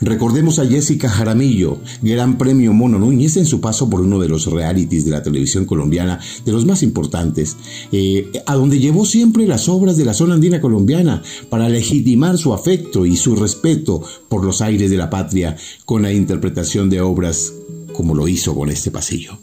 Recordemos 0.00 0.58
a 0.58 0.66
Jessica 0.66 1.08
Jaramillo, 1.08 1.78
Gran 2.00 2.38
Premio 2.38 2.72
Mono 2.72 2.98
Núñez 2.98 3.36
en 3.36 3.46
su 3.46 3.60
paso 3.60 3.90
por 3.90 4.00
uno 4.00 4.18
de 4.18 4.28
los 4.28 4.46
realities 4.46 5.04
de 5.04 5.10
la 5.10 5.22
televisión 5.22 5.66
colombiana, 5.66 6.18
de 6.44 6.52
los 6.52 6.64
más 6.64 6.82
importantes, 6.82 7.56
eh, 7.92 8.30
a 8.46 8.54
donde 8.54 8.78
llevó 8.78 9.04
siempre 9.04 9.46
las 9.46 9.68
obras 9.68 9.96
de 9.96 10.06
la 10.06 10.14
zona 10.14 10.34
andina 10.34 10.60
colombiana 10.60 11.22
para 11.50 11.68
legitimar 11.68 12.38
su 12.38 12.54
afecto 12.54 13.04
y 13.04 13.16
su 13.16 13.36
respeto 13.36 14.02
por 14.28 14.44
los 14.44 14.62
aires 14.62 14.90
de 14.90 14.96
la 14.96 15.10
patria 15.10 15.56
con 15.84 16.02
la 16.02 16.12
interpretación 16.12 16.88
de 16.88 17.00
obras 17.02 17.52
como 17.92 18.14
lo 18.14 18.26
hizo 18.26 18.54
con 18.54 18.70
este 18.70 18.90
pasillo. 18.90 19.38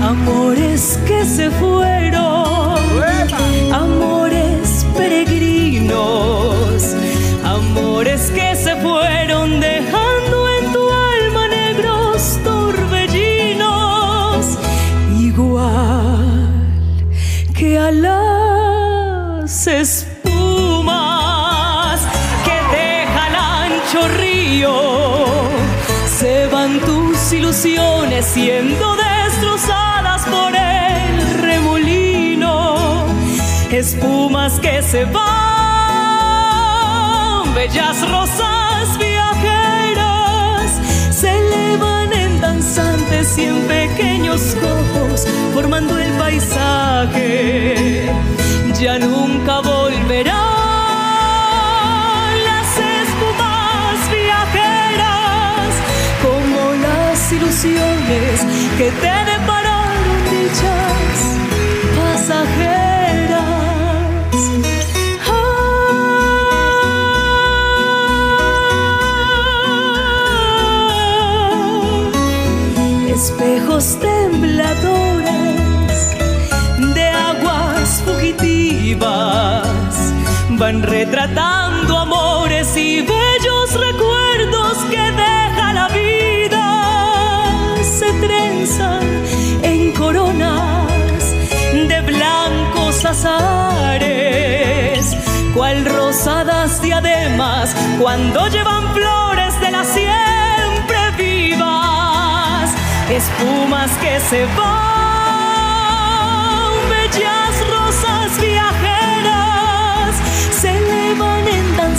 Amores 0.00 0.98
que 1.06 1.24
se 1.24 1.50
fueron, 1.50 2.03
espumas 19.66 20.00
que 22.44 22.52
deja 22.76 23.28
el 23.28 23.34
ancho 23.34 24.08
río. 24.18 24.74
Se 26.18 26.46
van 26.48 26.80
tus 26.80 27.32
ilusiones 27.32 28.26
siendo 28.26 28.96
destrozadas 28.96 30.22
por 30.26 30.54
el 30.54 31.40
remolino, 31.40 33.06
espumas 33.70 34.60
que 34.60 34.82
se 34.82 35.04
van, 35.06 35.24
bellas 37.54 38.08
rosas 38.10 38.98
viajeras, 38.98 40.80
se 41.10 41.30
elevan 41.30 42.12
en 42.12 42.40
danzantes 42.40 43.38
y 43.38 43.44
en 43.44 43.62
pequeños 43.66 44.56
copos, 44.60 45.26
formando 45.54 45.98
el 45.98 46.12
paisaje, 46.12 48.10
ya 48.80 48.98
nunca 48.98 49.60
volverán 49.60 50.34
las 52.44 52.78
espumas 52.78 54.10
viajeras 54.10 55.74
como 56.22 56.74
las 56.82 57.32
ilusiones 57.32 58.40
que 58.78 58.90
te 58.90 59.24
depararon 59.32 60.24
dichas 60.30 61.16
pasajeras. 61.96 63.44
Ah, 72.76 73.06
espejos 73.08 73.84
tembladores 74.00 75.13
van 80.58 80.82
retratando 80.82 81.96
amores 81.98 82.76
y 82.76 83.00
bellos 83.00 83.72
recuerdos 83.72 84.78
que 84.90 85.12
deja 85.12 85.72
la 85.72 85.88
vida. 85.88 87.76
Se 87.82 88.12
trenzan 88.14 89.02
en 89.62 89.92
coronas 89.92 91.34
de 91.72 92.00
blancos 92.02 93.04
azares, 93.04 94.36
cual 95.54 95.84
rosadas 95.84 96.80
diademas 96.82 97.74
cuando 98.00 98.46
llevan 98.48 98.92
flores 98.94 99.60
de 99.60 99.70
las 99.70 99.88
siempre 99.88 101.10
vivas, 101.16 102.74
espumas 103.10 103.90
que 104.02 104.20
se 104.20 104.46
van, 104.56 105.03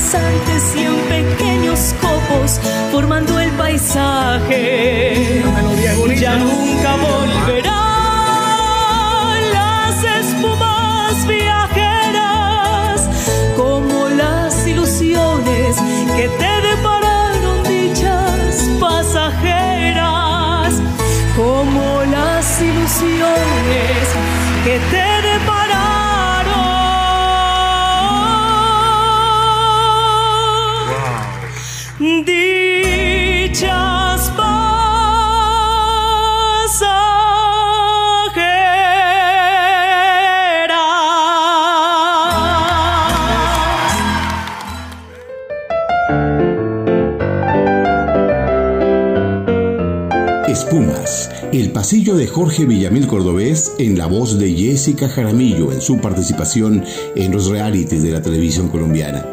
en 0.05 0.11
danzantes 0.11 0.75
y 0.75 0.83
en 0.83 0.95
pequeños 1.09 1.95
copos, 2.01 2.59
formando 2.91 3.39
el 3.39 3.49
paisaje. 3.51 5.43
Ya 6.17 6.35
nunca 6.37 6.95
volverán 6.97 7.73
las 9.53 10.03
espumas 10.03 11.27
viajeras 11.27 13.09
como 13.55 14.09
las 14.09 14.67
ilusiones 14.67 15.77
que 16.15 16.29
te 16.39 16.61
depararon 16.69 17.63
dichas 17.63 18.69
pasajeras, 18.79 20.73
como 21.35 22.03
las 22.11 22.61
ilusiones 22.61 24.07
que 24.63 24.79
te 24.91 25.04
de 52.25 52.31
Jorge 52.31 52.65
Villamil 52.65 53.05
Cordobés 53.05 53.73
en 53.77 53.99
la 53.99 54.07
voz 54.07 54.39
de 54.39 54.51
Jessica 54.51 55.07
Jaramillo 55.07 55.71
en 55.71 55.79
su 55.79 55.99
participación 55.99 56.83
en 57.15 57.31
los 57.31 57.45
realities 57.49 58.01
de 58.01 58.09
la 58.09 58.23
televisión 58.23 58.69
colombiana. 58.69 59.23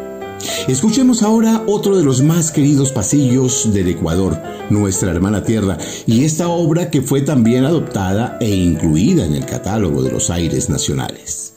Escuchemos 0.67 1.23
ahora 1.23 1.63
otro 1.65 1.97
de 1.97 2.03
los 2.03 2.21
más 2.21 2.51
queridos 2.51 2.91
pasillos 2.91 3.73
del 3.73 3.87
Ecuador, 3.87 4.39
nuestra 4.69 5.09
hermana 5.09 5.43
tierra, 5.43 5.79
y 6.05 6.23
esta 6.23 6.49
obra 6.49 6.91
que 6.91 7.01
fue 7.01 7.23
también 7.23 7.65
adoptada 7.65 8.37
e 8.39 8.51
incluida 8.51 9.25
en 9.25 9.33
el 9.33 9.47
catálogo 9.47 10.03
de 10.03 10.11
los 10.11 10.29
aires 10.29 10.69
nacionales. 10.69 11.53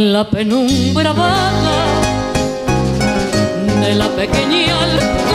La 0.00 0.24
penumbra 0.24 1.12
vaga 1.12 1.80
de 3.82 3.94
la 3.94 4.08
pequeña 4.08 4.82
alcoba 4.82 5.29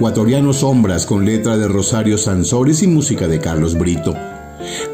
ecuatoriano 0.00 0.54
Sombras 0.54 1.04
con 1.04 1.26
letra 1.26 1.58
de 1.58 1.68
Rosario 1.68 2.16
Sansores 2.16 2.82
y 2.82 2.86
música 2.86 3.28
de 3.28 3.38
Carlos 3.38 3.76
Brito. 3.76 4.16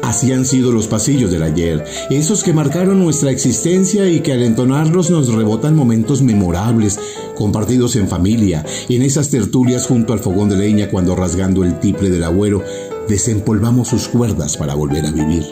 Así 0.03 0.33
han 0.33 0.43
sido 0.43 0.73
los 0.73 0.87
pasillos 0.87 1.31
del 1.31 1.43
ayer, 1.43 1.85
esos 2.09 2.43
que 2.43 2.51
marcaron 2.51 2.99
nuestra 2.99 3.31
existencia 3.31 4.09
y 4.09 4.19
que 4.19 4.33
al 4.33 4.43
entonarlos 4.43 5.09
nos 5.09 5.33
rebotan 5.33 5.77
momentos 5.77 6.21
memorables, 6.21 6.99
compartidos 7.35 7.95
en 7.95 8.09
familia, 8.09 8.65
en 8.89 9.01
esas 9.01 9.29
tertulias 9.29 9.87
junto 9.87 10.11
al 10.11 10.19
fogón 10.19 10.49
de 10.49 10.57
leña 10.57 10.89
cuando 10.89 11.15
rasgando 11.15 11.63
el 11.63 11.79
tiple 11.79 12.09
del 12.09 12.25
abuelo 12.25 12.61
desempolvamos 13.07 13.87
sus 13.87 14.09
cuerdas 14.09 14.57
para 14.57 14.75
volver 14.75 15.05
a 15.05 15.11
vivir. 15.11 15.45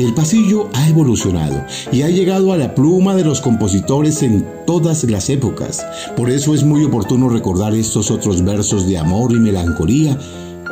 El 0.00 0.14
pasillo 0.14 0.70
ha 0.72 0.88
evolucionado 0.88 1.62
y 1.92 2.00
ha 2.00 2.08
llegado 2.08 2.54
a 2.54 2.56
la 2.56 2.74
pluma 2.74 3.14
de 3.14 3.22
los 3.22 3.42
compositores 3.42 4.22
en 4.22 4.48
todas 4.66 5.04
las 5.04 5.28
épocas. 5.28 5.84
Por 6.16 6.30
eso 6.30 6.54
es 6.54 6.64
muy 6.64 6.84
oportuno 6.84 7.28
recordar 7.28 7.74
estos 7.74 8.10
otros 8.10 8.42
versos 8.42 8.86
de 8.86 8.96
amor 8.96 9.32
y 9.32 9.38
melancolía 9.38 10.18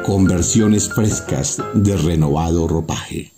con 0.06 0.24
versiones 0.24 0.88
frescas 0.88 1.62
de 1.74 1.94
renovado 1.98 2.66
ropaje. 2.66 3.37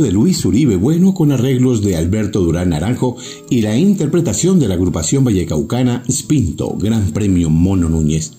De 0.00 0.10
Luis 0.10 0.44
Uribe 0.44 0.76
Bueno 0.76 1.14
con 1.14 1.30
arreglos 1.30 1.82
de 1.82 1.96
Alberto 1.96 2.40
Durán 2.40 2.70
Naranjo 2.70 3.16
y 3.48 3.60
la 3.60 3.76
interpretación 3.76 4.58
de 4.58 4.68
la 4.68 4.74
agrupación 4.74 5.24
vallecaucana 5.24 6.02
Spinto, 6.10 6.76
Gran 6.78 7.12
Premio 7.12 7.50
Mono 7.50 7.88
Núñez. 7.88 8.32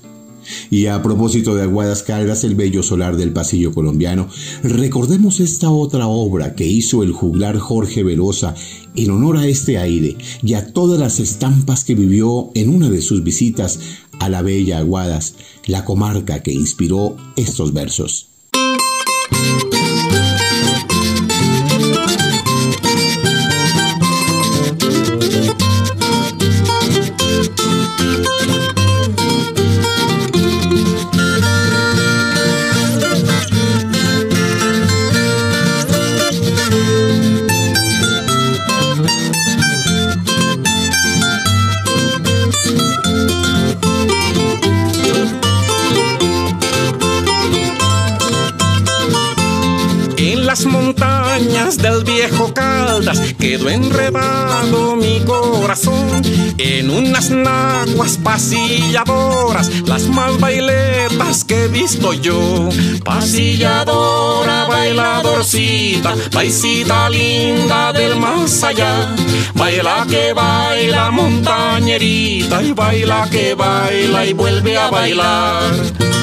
Y 0.70 0.86
a 0.88 1.02
propósito 1.02 1.56
de 1.56 1.64
Aguadas 1.64 2.04
Caldas, 2.04 2.44
el 2.44 2.56
bello 2.56 2.84
solar 2.84 3.18
del 3.18 3.32
pasillo 3.32 3.74
colombiano, 3.74 4.28
recordemos 4.64 5.40
esta 5.40 5.70
otra 5.70 6.08
obra 6.08 6.56
que 6.56 6.68
hizo 6.68 7.04
el 7.04 7.12
juglar 7.12 7.58
Jorge 7.58 8.04
Velosa 8.04 8.54
en 8.96 9.12
honor 9.12 9.38
a 9.38 9.48
este 9.48 9.78
aire 9.78 10.18
y 10.44 10.54
a 10.54 10.74
todas 10.74 11.00
las 11.00 11.20
estampas 11.20 11.84
que 11.84 11.96
vivió 11.96 12.52
en 12.54 12.70
una 12.70 12.90
de 12.90 13.02
sus 13.02 13.24
visitas 13.24 13.80
a 14.20 14.30
la 14.30 14.42
bella 14.42 14.80
Aguadas, 14.80 15.36
la 15.66 15.86
comarca 15.86 16.44
que 16.44 16.54
inspiró 16.54 17.16
estos 17.36 17.74
versos. 17.74 18.35
Quedó 53.38 53.70
enredado 53.70 54.96
mi 54.96 55.20
corazón 55.26 56.24
en 56.58 56.90
unas 56.90 57.30
naguas 57.30 58.18
pasilladoras, 58.24 59.70
las 59.86 60.08
más 60.08 60.40
bailetas 60.40 61.44
que 61.44 61.66
he 61.66 61.68
visto 61.68 62.14
yo. 62.14 62.70
Pasilladora, 63.04 64.66
bailadorcita, 64.66 66.16
paisita 66.32 67.08
linda 67.12 67.94
del 67.94 68.16
más 68.16 68.64
allá. 68.64 69.16
Baila 69.54 70.08
que 70.10 70.34
baila 70.34 71.12
montañerita 71.12 72.64
y 72.64 72.72
baila 72.72 73.30
que 73.30 73.54
baila 73.54 74.26
y 74.26 74.34
vuelve 74.34 74.78
a 74.80 74.90
bailar. 74.90 76.15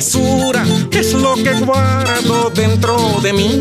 Es 0.00 1.12
lo 1.12 1.34
que 1.34 1.52
guardo 1.60 2.50
dentro 2.54 3.20
de 3.22 3.34
mí. 3.34 3.60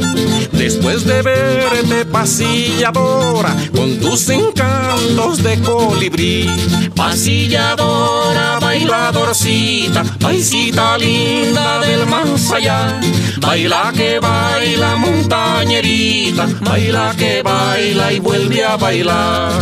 Después 0.54 1.04
de 1.04 1.22
verte 1.22 2.06
pasilladora 2.06 3.54
con 3.76 4.00
tus 4.00 4.30
encantos 4.30 5.44
de 5.44 5.60
colibrí. 5.60 6.50
Pasilladora, 6.96 8.58
bailadorcita, 8.60 10.04
paisita 10.20 10.98
linda 10.98 11.82
del 11.82 12.06
más 12.06 12.50
allá. 12.52 13.02
Baila 13.42 13.92
que 13.94 14.20
baila 14.20 14.96
montañerita, 14.96 16.48
baila 16.62 17.14
que 17.18 17.44
baila 17.44 18.14
y 18.14 18.20
vuelve 18.20 18.64
a 18.64 18.78
bailar. 18.78 19.62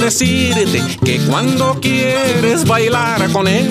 Decirte 0.00 0.82
que 1.04 1.18
cuando 1.26 1.78
quieres 1.80 2.64
bailar 2.64 3.30
con 3.30 3.46
él, 3.46 3.70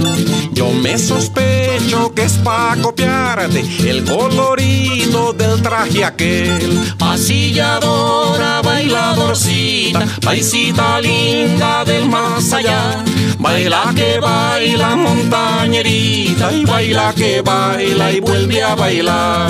yo 0.54 0.72
me 0.72 0.98
sospecho 0.98 2.14
que 2.14 2.24
es 2.24 2.34
pa' 2.34 2.78
copiarte 2.82 3.60
el 3.90 4.04
colorido 4.06 5.34
del 5.34 5.62
traje 5.62 6.06
aquel. 6.06 6.80
Pasilladora, 6.98 8.62
bailadorcita, 8.62 10.06
paisita 10.22 11.02
linda 11.02 11.84
del 11.84 12.06
más 12.06 12.54
allá. 12.54 13.04
Baila 13.40 13.94
que 13.96 14.20
baila 14.20 14.96
montañerita 14.96 16.52
y 16.52 16.66
baila 16.66 17.14
que 17.16 17.42
baila 17.42 18.12
y 18.12 18.20
vuelve 18.20 18.64
a 18.64 18.76
bailar. 18.76 19.50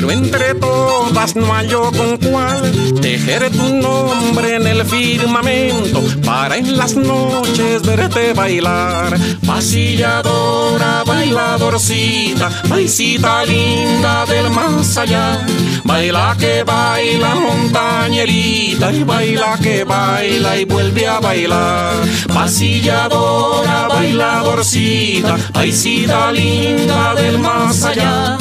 Pero 0.00 0.12
entre 0.12 0.54
todas 0.54 1.36
no 1.36 1.52
hallo 1.52 1.92
con 1.92 2.16
cuál 2.16 2.72
tejer 3.02 3.50
tu 3.50 3.74
nombre 3.74 4.56
en 4.56 4.66
el 4.66 4.82
firmamento 4.86 6.02
para 6.24 6.56
en 6.56 6.78
las 6.78 6.96
noches 6.96 7.82
verte 7.82 8.32
bailar. 8.32 9.18
Pasilladora, 9.46 11.04
bailadorcita, 11.04 12.48
paisita 12.66 13.44
linda 13.44 14.24
del 14.24 14.48
más 14.48 14.96
allá. 14.96 15.46
Baila 15.84 16.34
que 16.38 16.64
baila 16.64 17.34
montañerita 17.34 18.92
y 18.92 19.04
baila 19.04 19.58
que 19.62 19.84
baila 19.84 20.56
y 20.56 20.64
vuelve 20.64 21.06
a 21.06 21.20
bailar. 21.20 21.92
Pasilladora, 22.32 23.86
bailadorcita, 23.88 25.36
paisita 25.52 26.32
linda 26.32 27.14
del 27.16 27.38
más 27.38 27.84
allá. 27.84 28.38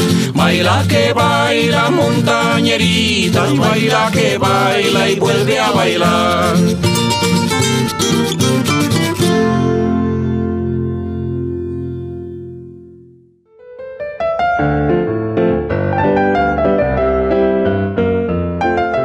Baila 0.50 0.84
que 0.88 1.14
baila 1.14 1.91
montañerita 1.91 3.43
baila 3.54 4.10
que 4.12 4.36
baila 4.39 5.08
y 5.08 5.20
vuelve 5.20 5.60
a 5.60 5.70
bailar. 5.70 6.56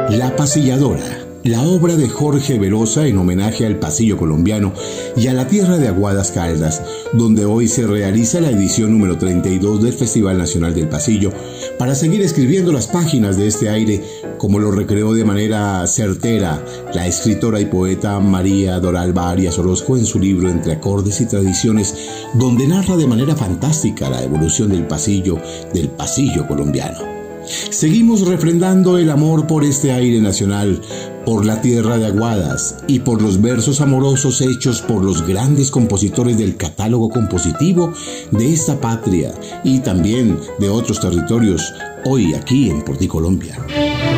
La 0.09 0.35
pasilladora 0.35 1.24
la 1.45 1.61
obra 1.61 1.95
de 1.95 2.09
Jorge 2.09 2.57
Velosa 2.57 3.05
en 3.05 3.19
homenaje 3.19 3.67
al 3.67 3.77
pasillo 3.77 4.17
colombiano 4.17 4.73
y 5.15 5.27
a 5.27 5.33
la 5.33 5.47
tierra 5.47 5.77
de 5.77 5.87
Aguadas 5.87 6.31
Caldas, 6.31 6.81
donde 7.13 7.45
hoy 7.45 7.67
se 7.67 7.85
realiza 7.85 8.41
la 8.41 8.49
edición 8.49 8.91
número 8.91 9.19
32 9.19 9.83
del 9.83 9.93
Festival 9.93 10.39
Nacional 10.39 10.73
del 10.73 10.89
Pasillo, 10.89 11.31
para 11.77 11.93
seguir 11.93 12.21
escribiendo 12.21 12.71
las 12.71 12.87
páginas 12.87 13.37
de 13.37 13.45
este 13.45 13.69
aire, 13.69 14.01
como 14.39 14.57
lo 14.57 14.71
recreó 14.71 15.13
de 15.13 15.23
manera 15.23 15.85
certera 15.85 16.65
la 16.95 17.05
escritora 17.05 17.59
y 17.59 17.65
poeta 17.65 18.19
María 18.19 18.79
Doralba 18.79 19.29
Arias 19.29 19.59
Orozco 19.59 19.97
en 19.97 20.07
su 20.07 20.19
libro 20.19 20.49
Entre 20.49 20.73
acordes 20.73 21.21
y 21.21 21.27
tradiciones, 21.27 21.93
donde 22.33 22.67
narra 22.67 22.97
de 22.97 23.05
manera 23.05 23.35
fantástica 23.35 24.09
la 24.09 24.23
evolución 24.23 24.69
del 24.69 24.87
pasillo, 24.87 25.37
del 25.71 25.89
pasillo 25.89 26.47
colombiano. 26.47 27.14
Seguimos 27.45 28.27
refrendando 28.27 28.97
el 28.97 29.09
amor 29.09 29.47
por 29.47 29.63
este 29.63 29.91
aire 29.91 30.21
nacional, 30.21 30.81
por 31.25 31.45
la 31.45 31.61
tierra 31.61 31.97
de 31.97 32.07
Aguadas 32.07 32.77
y 32.87 32.99
por 32.99 33.21
los 33.21 33.41
versos 33.41 33.81
amorosos 33.81 34.41
hechos 34.41 34.81
por 34.81 35.03
los 35.03 35.25
grandes 35.25 35.71
compositores 35.71 36.37
del 36.37 36.57
catálogo 36.57 37.09
compositivo 37.09 37.91
de 38.31 38.53
esta 38.53 38.79
patria 38.79 39.33
y 39.63 39.79
también 39.79 40.39
de 40.59 40.69
otros 40.69 40.99
territorios, 40.99 41.73
hoy 42.05 42.33
aquí 42.33 42.69
en 42.69 42.83
Porticolombia. 42.83 43.57
estás 43.65 44.14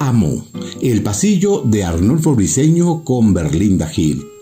Amo, 0.00 0.46
el 0.80 1.02
pasillo 1.02 1.60
de 1.66 1.84
Arnulfo 1.84 2.34
Briseño 2.34 3.04
con 3.04 3.34
Berlinda 3.34 3.88
Gil. 3.88 4.33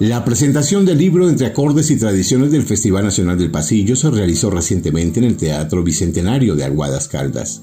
La 0.00 0.24
presentación 0.24 0.84
del 0.84 0.98
libro 0.98 1.28
Entre 1.28 1.46
acordes 1.46 1.88
y 1.92 1.96
tradiciones 1.96 2.50
del 2.50 2.64
Festival 2.64 3.04
Nacional 3.04 3.38
del 3.38 3.52
Pasillo 3.52 3.94
se 3.94 4.10
realizó 4.10 4.50
recientemente 4.50 5.20
en 5.20 5.24
el 5.24 5.36
Teatro 5.36 5.84
Bicentenario 5.84 6.56
de 6.56 6.64
Aguadas 6.64 7.06
Caldas. 7.06 7.62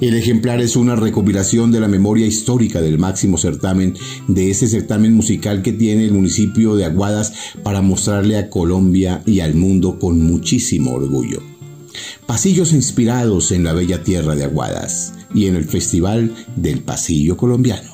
El 0.00 0.14
ejemplar 0.14 0.60
es 0.62 0.74
una 0.74 0.96
recopilación 0.96 1.70
de 1.70 1.80
la 1.80 1.86
memoria 1.86 2.26
histórica 2.26 2.80
del 2.80 2.98
máximo 2.98 3.36
certamen 3.36 3.94
de 4.26 4.50
ese 4.50 4.68
certamen 4.68 5.12
musical 5.12 5.60
que 5.60 5.74
tiene 5.74 6.06
el 6.06 6.12
municipio 6.12 6.76
de 6.76 6.86
Aguadas 6.86 7.34
para 7.62 7.82
mostrarle 7.82 8.38
a 8.38 8.48
Colombia 8.48 9.22
y 9.26 9.40
al 9.40 9.54
mundo 9.54 9.98
con 9.98 10.18
muchísimo 10.18 10.92
orgullo. 10.92 11.42
Pasillos 12.24 12.72
inspirados 12.72 13.52
en 13.52 13.64
la 13.64 13.74
bella 13.74 14.02
tierra 14.02 14.34
de 14.34 14.44
Aguadas 14.44 15.12
y 15.34 15.46
en 15.46 15.56
el 15.56 15.64
Festival 15.64 16.34
del 16.56 16.80
Pasillo 16.80 17.36
Colombiano. 17.36 17.89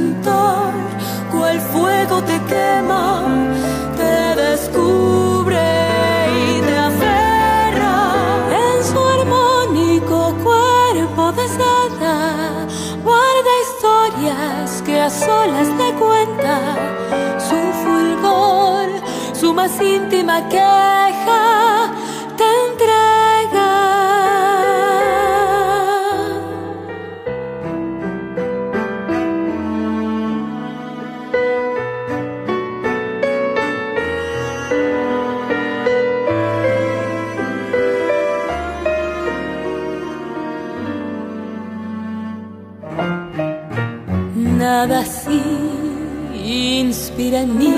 Su 0.00 0.06
cantor, 0.06 0.72
cual 1.30 1.60
fuego 1.60 2.22
te 2.22 2.40
quema, 2.48 3.22
te 3.96 4.34
descubre 4.40 5.62
y 6.42 6.60
te 6.62 6.78
aferra 6.78 7.96
en 8.62 8.84
su 8.84 8.98
armónico 8.98 10.34
cuerpo 10.42 11.32
de 11.32 11.48
seda. 11.48 12.66
Guarda 13.04 13.52
historias 13.66 14.82
que 14.86 15.00
a 15.00 15.10
solas 15.10 15.68
te 15.76 15.92
cuenta 16.02 16.54
su 17.48 17.60
fulgor, 17.82 18.88
su 19.34 19.52
más 19.52 19.78
íntima 19.82 20.48
queja 20.48 21.49
En 47.22 47.58
mí 47.58 47.74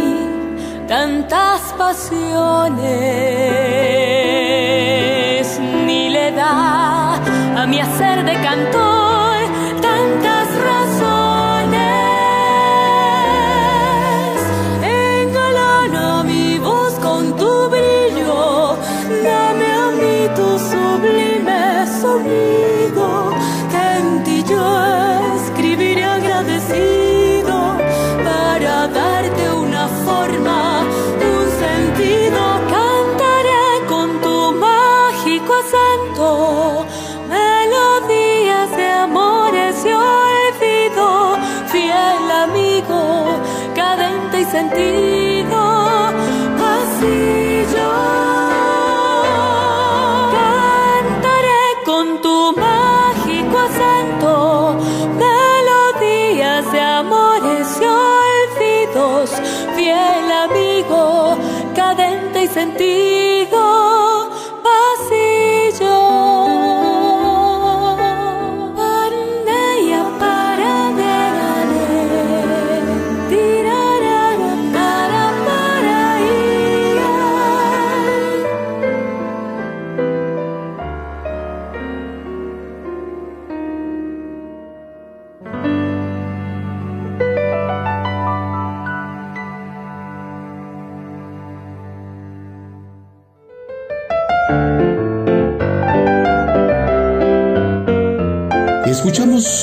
tantas 0.86 1.74
pasiones, 1.76 2.78
ni 5.84 6.10
le 6.10 6.30
da 6.30 7.16
a 7.60 7.66
mi 7.66 7.80
hacer 7.80 8.24
de 8.24 8.34
cantor 8.34 9.01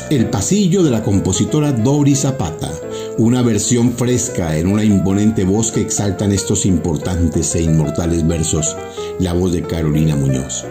El 0.09 0.31
pasillo 0.31 0.81
de 0.81 0.89
la 0.89 1.03
compositora 1.03 1.71
Dori 1.71 2.15
Zapata, 2.15 2.71
una 3.19 3.43
versión 3.43 3.93
fresca 3.93 4.57
en 4.57 4.65
una 4.65 4.83
imponente 4.83 5.43
voz 5.43 5.71
que 5.71 5.81
exaltan 5.81 6.31
estos 6.31 6.65
importantes 6.65 7.53
e 7.53 7.61
inmortales 7.61 8.27
versos, 8.27 8.75
la 9.19 9.33
voz 9.33 9.51
de 9.51 9.61
Carolina 9.61 10.15
Muñoz. 10.15 10.65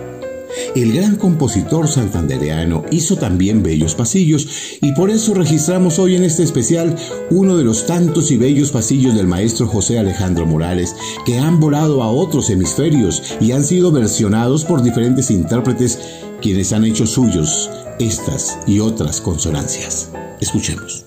El 0.75 0.93
gran 0.93 1.15
compositor 1.15 1.87
santandereano 1.87 2.85
hizo 2.91 3.15
también 3.15 3.63
bellos 3.63 3.95
pasillos 3.95 4.49
y 4.81 4.91
por 4.91 5.09
eso 5.09 5.35
registramos 5.35 6.01
hoy 6.01 6.17
en 6.17 6.25
este 6.25 6.43
especial 6.43 6.97
uno 7.31 7.57
de 7.57 7.63
los 7.63 7.87
tantos 7.87 8.33
y 8.33 8.39
bellos 8.39 8.73
pasillos 8.73 9.15
del 9.15 9.29
maestro 9.29 9.69
José 9.69 10.01
Alejandro 10.01 10.47
Morales 10.47 10.97
que 11.25 11.39
han 11.39 11.61
volado 11.61 12.03
a 12.03 12.11
otros 12.11 12.51
hemisferios 12.51 13.23
y 13.41 13.53
han 13.53 13.63
sido 13.63 13.93
versionados 13.93 14.65
por 14.65 14.83
diferentes 14.83 15.31
intérpretes 15.31 16.01
quienes 16.41 16.73
han 16.73 16.85
hecho 16.85 17.07
suyos 17.07 17.71
estas 17.99 18.59
y 18.67 18.81
otras 18.81 19.21
consonancias. 19.21 20.11
Escuchemos. 20.41 21.05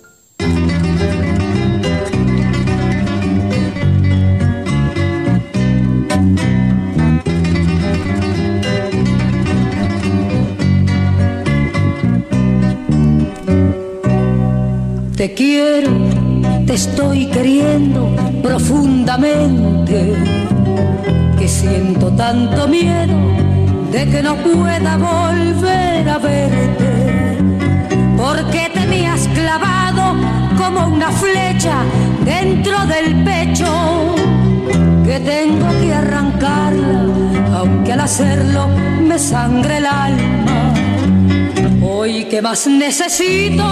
Te 15.16 15.34
quiero, 15.36 15.92
te 16.66 16.74
estoy 16.74 17.28
queriendo 17.28 18.16
profundamente, 18.42 20.16
que 21.38 21.48
siento 21.48 22.12
tanto 22.14 22.68
miedo 22.68 23.61
de 23.92 24.10
que 24.10 24.24
no 24.24 24.36
pueda 24.38 24.98
volver 24.98 26.10
a 26.10 26.18
verte, 26.18 27.38
porque 28.18 28.72
te 28.74 28.88
me 28.88 29.06
has 29.08 29.28
clavado 29.28 30.16
como 30.58 30.88
una 30.88 31.12
flecha 31.12 31.84
dentro 32.24 32.78
del 32.86 33.24
pecho, 33.24 34.16
que 35.04 35.20
tengo 35.20 35.68
que 35.82 35.94
arrancarla, 35.94 37.58
aunque 37.58 37.92
al 37.92 38.00
hacerlo 38.00 38.70
me 39.02 39.20
sangre 39.20 39.78
el 39.78 39.86
alma. 39.86 40.74
Hoy 41.84 42.26
que 42.26 42.42
más 42.42 42.68
necesito 42.68 43.68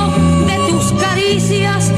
de 0.47 0.55
tus 0.69 0.91
caricias 0.93 1.91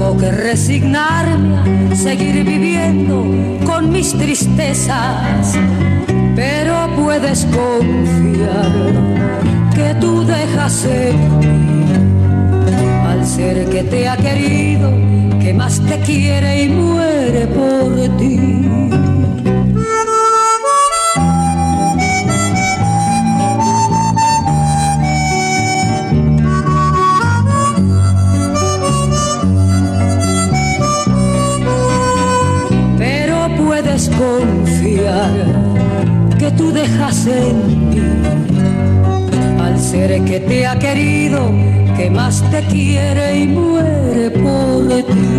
tengo 0.00 0.16
que 0.16 0.30
resignarme 0.30 1.92
a 1.92 1.94
seguir 1.94 2.42
viviendo 2.42 3.22
con 3.66 3.92
mis 3.92 4.16
tristezas. 4.16 5.54
Pero 6.34 6.88
puedes 6.96 7.44
confiar 7.44 8.72
que 9.74 9.94
tú 10.00 10.24
dejas 10.24 10.86
en 10.86 11.38
mí 11.38 11.84
al 13.06 13.26
ser 13.26 13.68
que 13.68 13.82
te 13.84 14.08
ha 14.08 14.16
querido, 14.16 14.90
que 15.38 15.52
más 15.52 15.80
te 15.80 15.98
quiere 16.00 16.64
y 16.64 16.68
muere 16.70 17.46
por 17.48 18.16
ti. 18.16 19.09
Que 36.38 36.50
tú 36.56 36.72
dejas 36.72 37.26
en 37.26 37.66
mí 37.66 38.00
al 39.60 39.78
ser 39.78 40.24
que 40.24 40.40
te 40.40 40.66
ha 40.66 40.78
querido, 40.78 41.52
que 41.96 42.10
más 42.10 42.42
te 42.50 42.62
quiere 42.64 43.40
y 43.40 43.46
muere 43.46 44.30
por 44.30 44.88
ti. 44.88 45.29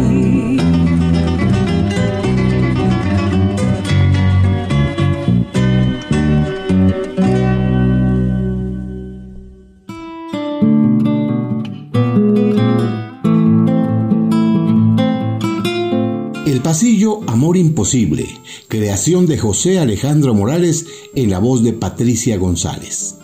Amor 17.42 17.58
Imposible, 17.58 18.28
creación 18.68 19.26
de 19.26 19.36
José 19.36 19.80
Alejandro 19.80 20.36
Morales 20.36 20.86
en 21.16 21.32
la 21.32 21.40
voz 21.40 21.64
de 21.64 21.74
Patricia 21.74 22.38
González. 22.38 23.16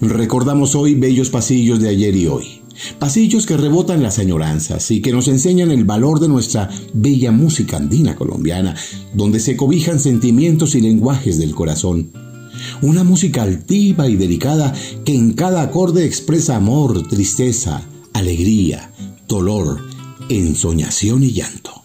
Recordamos 0.00 0.74
hoy 0.74 0.96
bellos 0.96 1.30
pasillos 1.30 1.78
de 1.78 1.88
ayer 1.88 2.16
y 2.16 2.26
hoy. 2.26 2.62
Pasillos 2.98 3.46
que 3.46 3.56
rebotan 3.56 4.02
las 4.02 4.18
añoranzas 4.18 4.90
y 4.90 5.00
que 5.00 5.12
nos 5.12 5.28
enseñan 5.28 5.70
el 5.70 5.84
valor 5.84 6.18
de 6.18 6.26
nuestra 6.26 6.68
bella 6.94 7.30
música 7.30 7.76
andina 7.76 8.16
colombiana, 8.16 8.74
donde 9.14 9.38
se 9.38 9.56
cobijan 9.56 10.00
sentimientos 10.00 10.74
y 10.74 10.80
lenguajes 10.80 11.38
del 11.38 11.54
corazón. 11.54 12.10
Una 12.82 13.04
música 13.04 13.44
altiva 13.44 14.08
y 14.08 14.16
delicada 14.16 14.74
que 15.04 15.14
en 15.14 15.32
cada 15.32 15.62
acorde 15.62 16.04
expresa 16.04 16.56
amor, 16.56 17.06
tristeza, 17.06 17.82
alegría, 18.14 18.90
dolor, 19.28 19.78
ensoñación 20.28 21.22
y 21.22 21.30
llanto. 21.30 21.83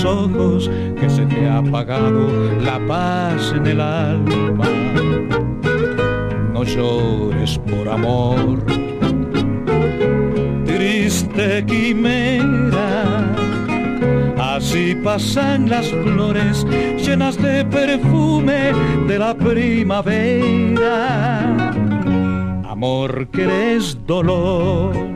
Tus 0.00 0.04
ojos 0.04 0.70
que 0.98 1.10
se 1.10 1.26
te 1.26 1.46
ha 1.46 1.58
apagado 1.58 2.28
la 2.64 2.78
paz 2.86 3.52
en 3.54 3.66
el 3.66 3.80
alma. 3.80 4.64
No 6.52 6.64
llores 6.64 7.58
por 7.58 7.88
amor, 7.88 8.64
triste 10.64 11.64
quimera. 11.66 13.26
Así 14.38 14.94
pasan 15.04 15.68
las 15.68 15.88
flores 15.88 16.66
llenas 16.96 17.36
de 17.36 17.64
perfume 17.66 18.72
de 19.06 19.18
la 19.18 19.34
primavera. 19.34 20.86
Amor 22.64 23.28
que 23.28 23.42
eres 23.42 23.98
dolor 24.06 25.09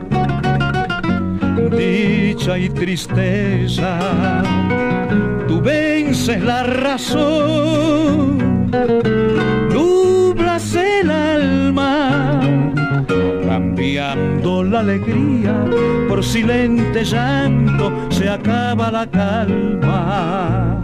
y 2.45 2.69
tristeza, 2.69 3.97
tú 5.47 5.59
vences 5.61 6.39
la 6.43 6.61
razón, 6.61 8.37
nublas 9.73 10.75
el 10.75 11.09
alma, 11.09 12.39
cambiando 13.47 14.63
la 14.63 14.81
alegría. 14.81 15.65
Por 16.07 16.23
silente 16.23 17.03
llanto, 17.03 17.91
se 18.09 18.29
acaba 18.29 18.91
la 18.91 19.07
calma, 19.07 20.81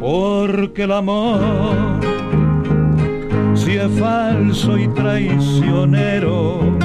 porque 0.00 0.84
el 0.84 0.92
amor, 0.92 2.00
si 3.54 3.72
es 3.72 3.90
falso 4.00 4.78
y 4.78 4.88
traicionero, 4.88 6.78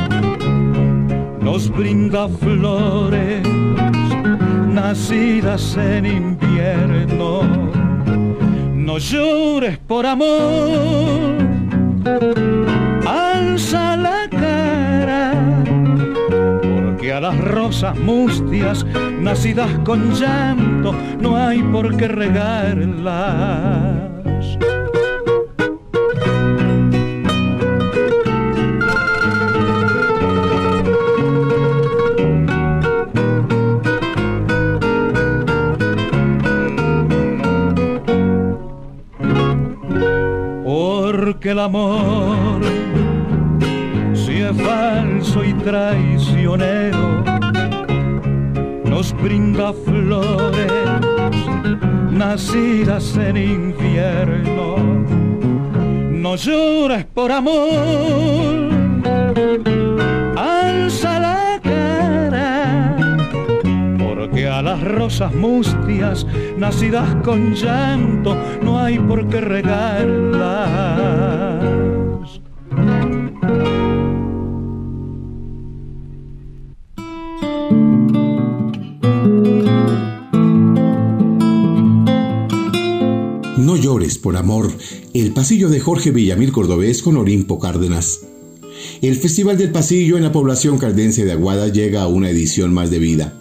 nos 1.52 1.70
brinda 1.70 2.30
flores 2.30 3.46
nacidas 4.68 5.76
en 5.76 6.06
invierno. 6.06 7.42
No 8.74 8.98
llores 8.98 9.78
por 9.80 10.06
amor, 10.06 11.36
alza 13.06 13.98
la 13.98 14.30
cara, 14.30 15.34
porque 16.64 17.12
a 17.12 17.20
las 17.20 17.38
rosas 17.38 18.00
mustias 18.00 18.86
nacidas 19.20 19.78
con 19.84 20.14
llanto 20.14 20.96
no 21.20 21.36
hay 21.36 21.62
por 21.64 21.98
qué 21.98 22.08
regarlas. 22.08 23.91
El 41.52 41.60
amor, 41.60 42.62
si 44.14 44.38
es 44.40 44.62
falso 44.62 45.44
y 45.44 45.54
traicionero, 45.54 47.24
nos 48.86 49.14
brinda 49.22 49.74
flores 49.74 50.72
nacidas 52.10 53.18
en 53.18 53.36
infierno. 53.38 54.78
No 56.12 56.36
llores 56.38 57.04
por 57.06 57.32
amor, 57.34 58.51
rosas 64.92 65.34
mustias 65.34 66.26
nacidas 66.58 67.16
con 67.24 67.54
llanto 67.56 68.36
no 68.62 68.80
hay 68.80 69.00
por 69.00 69.28
qué 69.28 69.42
regarlas. 69.42 70.82
No 83.58 83.76
llores 83.76 84.18
por 84.18 84.38
amor, 84.38 84.72
el 85.14 85.32
pasillo 85.32 85.70
de 85.70 85.80
Jorge 85.80 86.12
Villamil 86.12 86.52
Cordobés 86.52 87.02
con 87.02 87.18
Olimpo 87.18 87.60
Cárdenas. 87.60 88.22
El 89.02 89.16
Festival 89.16 89.58
del 89.58 89.72
Pasillo 89.72 90.18
en 90.18 90.24
la 90.24 90.32
población 90.32 90.78
caldense 90.78 91.26
de 91.26 91.32
Aguada 91.32 91.68
llega 91.68 92.02
a 92.02 92.08
una 92.08 92.30
edición 92.30 92.74
más 92.74 92.92
de 92.92 93.00
vida. 93.00 93.41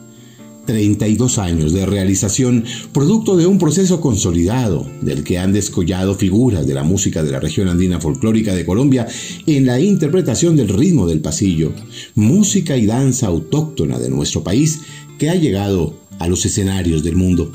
32 0.66 1.38
años 1.38 1.72
de 1.72 1.86
realización, 1.86 2.64
producto 2.92 3.36
de 3.36 3.46
un 3.46 3.58
proceso 3.58 4.00
consolidado, 4.00 4.86
del 5.00 5.24
que 5.24 5.38
han 5.38 5.52
descollado 5.52 6.14
figuras 6.14 6.66
de 6.66 6.74
la 6.74 6.82
música 6.82 7.22
de 7.22 7.32
la 7.32 7.40
región 7.40 7.68
andina 7.68 8.00
folclórica 8.00 8.54
de 8.54 8.64
Colombia 8.64 9.06
en 9.46 9.66
la 9.66 9.80
interpretación 9.80 10.56
del 10.56 10.68
ritmo 10.68 11.06
del 11.06 11.20
pasillo, 11.20 11.72
música 12.14 12.76
y 12.76 12.86
danza 12.86 13.26
autóctona 13.26 13.98
de 13.98 14.11
nuestro 14.11 14.42
país 14.42 14.80
que 15.18 15.30
ha 15.30 15.34
llegado 15.34 15.94
a 16.18 16.28
los 16.28 16.44
escenarios 16.44 17.02
del 17.02 17.16
mundo. 17.16 17.52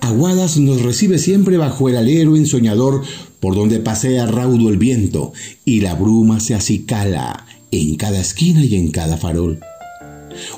Aguadas 0.00 0.58
nos 0.58 0.82
recibe 0.82 1.18
siempre 1.18 1.56
bajo 1.56 1.88
el 1.88 1.96
alero 1.96 2.36
ensoñador 2.36 3.02
por 3.40 3.54
donde 3.54 3.80
pasea 3.80 4.26
raudo 4.26 4.68
el 4.68 4.76
viento 4.76 5.32
y 5.64 5.80
la 5.80 5.94
bruma 5.94 6.40
se 6.40 6.54
acicala 6.54 7.46
en 7.70 7.96
cada 7.96 8.20
esquina 8.20 8.64
y 8.64 8.76
en 8.76 8.90
cada 8.90 9.16
farol. 9.16 9.60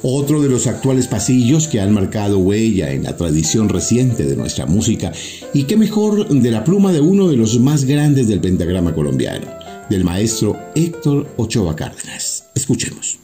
Otro 0.02 0.42
de 0.42 0.48
los 0.48 0.66
actuales 0.66 1.06
pasillos 1.06 1.68
que 1.68 1.80
han 1.80 1.92
marcado 1.92 2.38
huella 2.38 2.92
en 2.92 3.04
la 3.04 3.16
tradición 3.16 3.68
reciente 3.68 4.24
de 4.24 4.36
nuestra 4.36 4.66
música 4.66 5.12
y 5.52 5.64
qué 5.64 5.76
mejor 5.76 6.28
de 6.28 6.50
la 6.50 6.64
pluma 6.64 6.92
de 6.92 7.00
uno 7.00 7.28
de 7.28 7.36
los 7.36 7.58
más 7.58 7.84
grandes 7.84 8.28
del 8.28 8.40
pentagrama 8.40 8.94
colombiano, 8.94 9.46
del 9.90 10.04
maestro 10.04 10.58
Héctor 10.74 11.28
Ochoa 11.36 11.76
Cárdenas. 11.76 12.44
Escuchemos. 12.54 13.23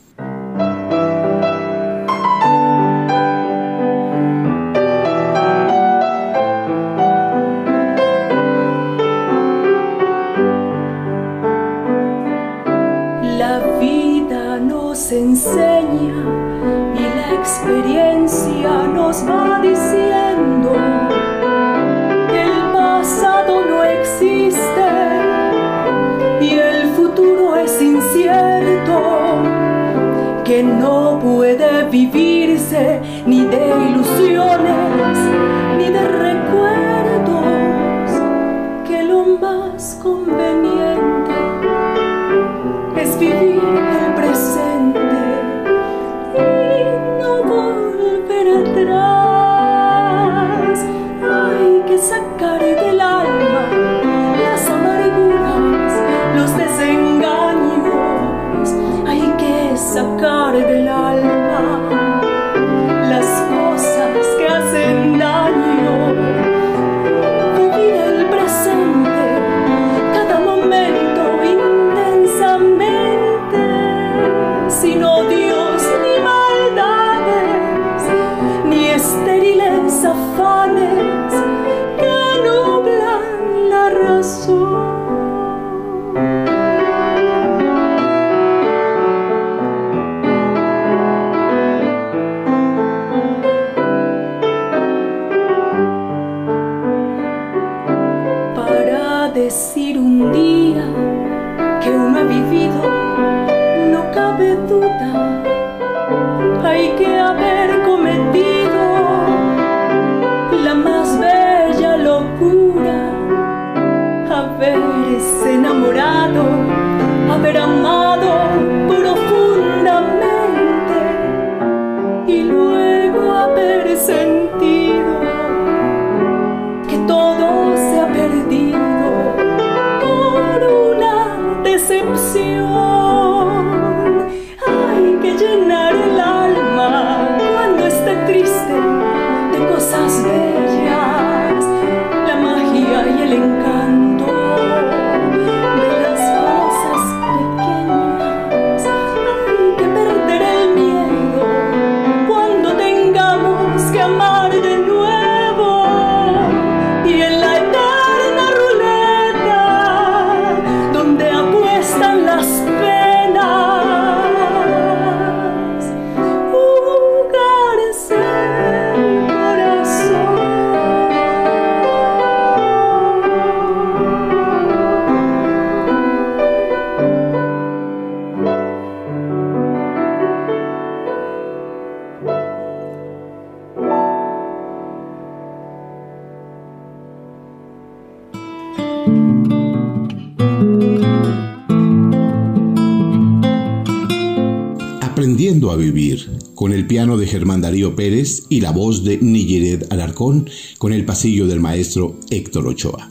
Y 198.48 198.62
la 198.62 198.70
voz 198.70 199.04
de 199.04 199.18
Nigeret 199.18 199.92
Alarcón, 199.92 200.48
con 200.78 200.94
el 200.94 201.04
pasillo 201.04 201.46
del 201.46 201.60
maestro 201.60 202.18
Héctor 202.30 202.66
Ochoa. 202.66 203.10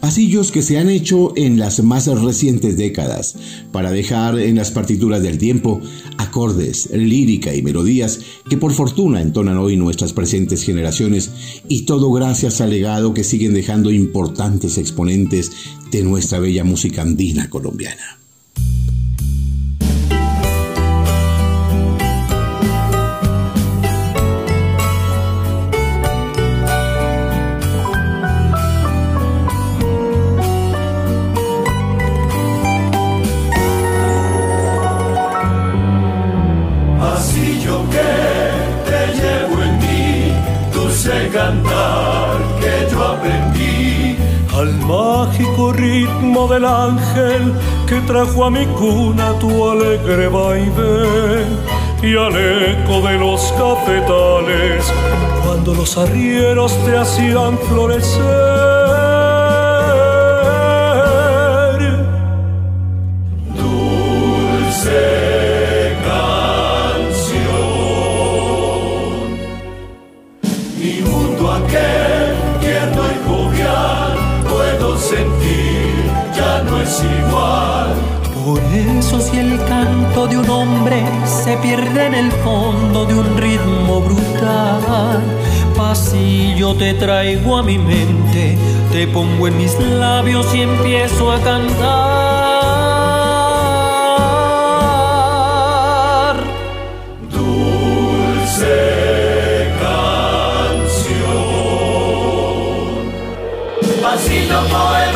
Pasillos 0.00 0.50
que 0.50 0.62
se 0.62 0.78
han 0.78 0.88
hecho 0.88 1.34
en 1.36 1.58
las 1.58 1.82
más 1.82 2.06
recientes 2.06 2.78
décadas 2.78 3.36
para 3.72 3.90
dejar 3.90 4.38
en 4.38 4.56
las 4.56 4.70
partituras 4.70 5.22
del 5.22 5.36
tiempo 5.36 5.82
acordes, 6.16 6.88
lírica 6.92 7.54
y 7.54 7.60
melodías 7.60 8.20
que 8.48 8.56
por 8.56 8.72
fortuna 8.72 9.20
entonan 9.20 9.58
hoy 9.58 9.76
nuestras 9.76 10.14
presentes 10.14 10.62
generaciones 10.62 11.30
y 11.68 11.82
todo 11.82 12.10
gracias 12.10 12.62
al 12.62 12.70
legado 12.70 13.12
que 13.12 13.22
siguen 13.22 13.52
dejando 13.52 13.90
importantes 13.90 14.78
exponentes 14.78 15.52
de 15.90 16.02
nuestra 16.04 16.38
bella 16.38 16.64
música 16.64 17.02
andina 17.02 17.50
colombiana. 17.50 18.09
Trajo 48.24 48.44
a 48.44 48.50
mi 48.50 48.66
cuna 48.66 49.32
tu 49.38 49.70
alegre 49.70 50.28
vaivén 50.28 51.58
y 52.02 52.14
al 52.16 52.36
eco 52.36 53.00
de 53.00 53.16
los 53.16 53.50
cafetales 53.52 54.84
cuando 55.42 55.72
los 55.72 55.96
arrieros 55.96 56.76
te 56.84 56.98
hacían 56.98 57.56
florecer. 57.58 58.79
En 81.82 82.14
el 82.14 82.30
fondo 82.30 83.06
de 83.06 83.14
un 83.14 83.36
ritmo 83.38 84.00
brutal. 84.00 85.22
Pasillo 85.76 86.74
te 86.74 86.92
traigo 86.94 87.56
a 87.56 87.62
mi 87.62 87.78
mente, 87.78 88.58
te 88.92 89.06
pongo 89.06 89.48
en 89.48 89.56
mis 89.56 89.78
labios 89.78 90.54
y 90.54 90.60
empiezo 90.62 91.32
a 91.32 91.40
cantar. 91.40 91.70
Dulce 97.30 98.68
canción. 99.80 100.50
Pasillo, 104.02 104.60
poema 104.68 105.09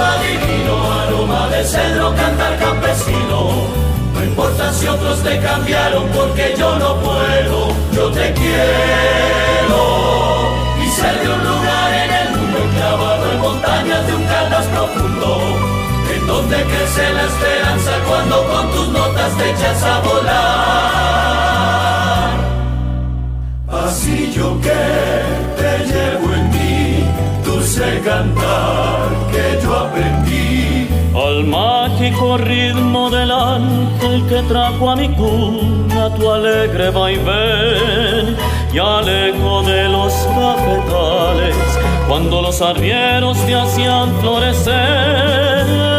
importa 4.74 4.78
si 4.78 4.86
otros 4.86 5.22
te 5.22 5.38
cambiaron 5.40 6.08
porque 6.08 6.54
yo 6.58 6.76
no 6.78 6.96
puedo, 7.00 7.68
yo 7.92 8.10
te 8.10 8.32
quiero. 8.32 9.78
Y 10.82 10.88
ser 10.90 11.20
de 11.20 11.28
un 11.32 11.44
lugar 11.44 11.92
en 11.92 12.12
el 12.12 12.30
mundo 12.36 12.58
enclavado 12.58 13.32
en 13.32 13.40
montañas 13.40 14.06
de 14.06 14.14
un 14.14 14.24
caldas 14.24 14.66
profundo, 14.66 15.40
en 16.14 16.26
donde 16.26 16.56
crece 16.56 17.12
la 17.12 17.24
esperanza 17.24 17.92
cuando 18.08 18.44
con 18.46 18.70
tus 18.72 18.88
notas 18.88 19.36
te 19.36 19.50
echas 19.50 19.82
a 19.82 20.00
volar. 20.00 20.34
Así 23.86 24.32
yo 24.34 24.60
que 24.60 24.82
te 25.56 25.78
llevo 25.86 26.34
en 26.34 26.50
mí, 26.50 27.04
dulce 27.44 28.00
cantar 28.04 29.08
que 29.30 29.60
yo 29.62 29.74
aprendí 29.76 30.88
al 31.14 31.44
mágico 31.94 32.36
ritmo 32.38 33.08
del 33.08 33.30
ángel 33.30 34.26
que 34.28 34.42
trajo 34.48 34.90
a 34.90 34.96
mi 34.96 35.08
cuna 35.10 36.12
tu 36.16 36.28
alegre 36.28 36.90
vaivén 36.90 38.36
y 38.72 38.78
al 38.78 39.08
eco 39.08 39.62
de 39.62 39.88
los 39.88 40.12
cafetales 40.12 41.54
cuando 42.08 42.42
los 42.42 42.60
arrieros 42.60 43.38
te 43.46 43.54
hacían 43.54 44.12
florecer. 44.20 45.93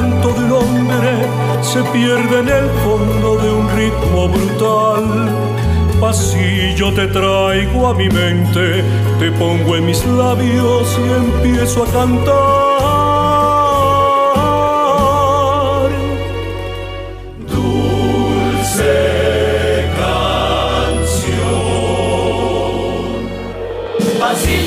Canto 0.00 0.32
de 0.32 0.50
hombre 0.50 1.12
se 1.60 1.82
pierde 1.92 2.40
en 2.40 2.48
el 2.48 2.68
fondo 2.84 3.36
de 3.36 3.50
un 3.52 3.68
ritmo 3.76 4.28
brutal, 4.28 5.04
pasillo 6.00 6.92
te 6.94 7.06
traigo 7.08 7.88
a 7.88 7.94
mi 7.94 8.08
mente, 8.08 8.82
te 9.18 9.30
pongo 9.32 9.76
en 9.76 9.86
mis 9.86 10.04
labios 10.06 10.98
y 10.98 11.12
empiezo 11.12 11.84
a 11.84 11.86
cantar. 11.86 13.00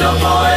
cedro 0.03 0.52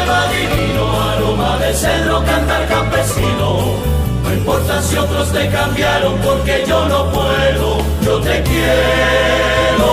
si 4.86 4.96
otros 4.96 5.32
te 5.32 5.48
cambiaron 5.48 6.16
porque 6.18 6.64
yo 6.66 6.86
no 6.86 7.10
puedo, 7.10 7.78
yo 8.02 8.20
te 8.20 8.42
quiero. 8.42 9.90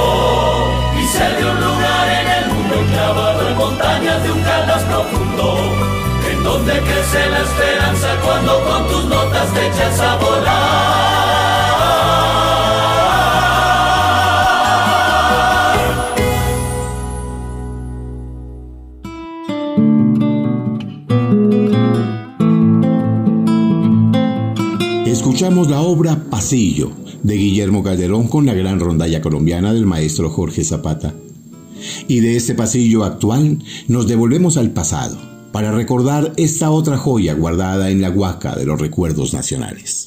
Y 1.02 1.08
ser 1.08 1.36
de 1.38 1.46
un 1.50 1.60
lugar 1.60 2.10
en 2.10 2.28
el 2.28 2.54
mundo 2.54 2.76
enclavado 2.76 3.48
en 3.48 3.58
montañas 3.58 4.24
de 4.24 4.32
un 4.32 4.42
caldas 4.42 4.84
profundo. 4.84 5.58
En 6.32 6.44
donde 6.44 6.74
crece 6.80 7.30
la 7.30 7.40
esperanza 7.40 8.08
cuando 8.24 8.64
con 8.64 8.88
tus 8.88 9.06
notas 9.06 9.54
te 9.54 9.68
echas 9.68 10.00
a 10.00 10.16
volar. 10.18 11.53
La 25.54 25.82
obra 25.82 26.16
Pasillo 26.32 26.92
de 27.22 27.36
Guillermo 27.36 27.84
Calderón 27.84 28.28
con 28.28 28.48
la 28.48 28.56
gran 28.56 28.80
rondalla 28.80 29.22
colombiana 29.22 29.72
del 29.72 29.86
maestro 29.86 30.32
Jorge 30.32 30.64
Zapata. 30.64 31.14
Y 32.08 32.22
de 32.22 32.36
este 32.36 32.56
pasillo 32.56 33.04
actual 33.04 33.60
nos 33.88 34.08
devolvemos 34.08 34.58
al 34.58 34.72
pasado 34.72 35.16
para 35.52 35.72
recordar 35.72 36.34
esta 36.38 36.72
otra 36.72 36.98
joya 36.98 37.36
guardada 37.36 37.92
en 37.92 38.02
la 38.02 38.10
huaca 38.10 38.56
de 38.56 38.66
los 38.66 38.82
recuerdos 38.82 39.34
nacionales. 39.34 40.03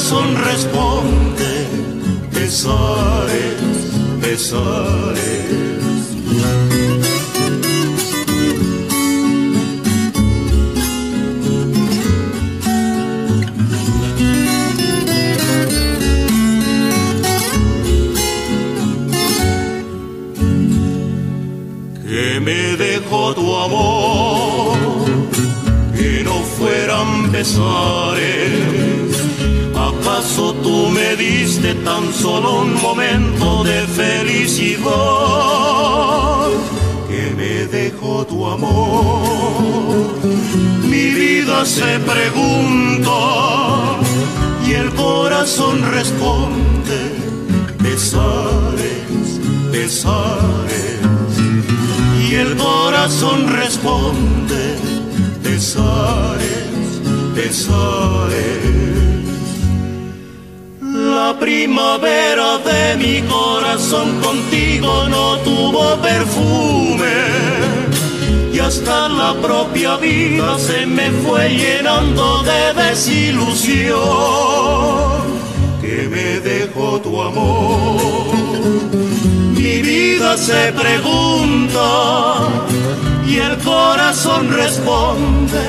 Corazón 0.00 0.34
responde, 0.44 1.66
pesares, 2.32 3.60
pesares. 4.22 5.20
que 22.06 22.40
me 22.40 22.76
dejó 22.76 23.34
tu 23.34 23.54
amor, 23.54 24.78
que 25.94 26.22
no 26.24 26.42
fueran 26.56 27.30
besares. 27.30 27.99
¿Acaso 30.70 30.86
tú 30.86 30.88
me 30.90 31.16
diste 31.16 31.74
tan 31.74 32.12
solo 32.12 32.60
un 32.60 32.74
momento 32.80 33.64
de 33.64 33.86
felicidad? 33.88 34.88
Que 37.08 37.34
me 37.36 37.66
dejó 37.66 38.24
tu 38.24 38.46
amor. 38.46 40.14
Mi 40.84 41.10
vida 41.10 41.64
se 41.64 41.98
pregunta 42.00 43.10
y 44.66 44.72
el 44.74 44.90
corazón 44.94 45.82
responde, 45.90 47.00
besares, 47.78 49.40
besares 49.72 51.00
y 52.28 52.34
el 52.34 52.56
corazón 52.56 53.48
responde, 53.48 54.76
pesares, 55.42 57.00
pesares. 57.34 58.89
La 61.22 61.38
primavera 61.38 62.58
de 62.70 62.96
mi 62.96 63.20
corazón 63.28 64.20
contigo 64.20 65.06
no 65.08 65.36
tuvo 65.48 65.84
perfume 66.00 67.16
y 68.54 68.58
hasta 68.58 69.08
la 69.08 69.34
propia 69.34 69.96
vida 69.96 70.58
se 70.58 70.86
me 70.86 71.10
fue 71.22 71.50
llenando 71.50 72.42
de 72.42 72.62
desilusión 72.82 73.98
que 75.82 76.08
me 76.14 76.40
dejó 76.40 76.98
tu 77.00 77.20
amor 77.20 78.00
mi 79.60 79.82
vida 79.82 80.38
se 80.38 80.72
pregunta 80.72 81.88
y 83.26 83.36
el 83.36 83.58
corazón 83.58 84.50
responde, 84.50 85.64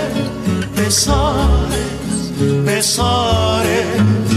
pesares, 0.76 1.90
pesares. 2.65 4.31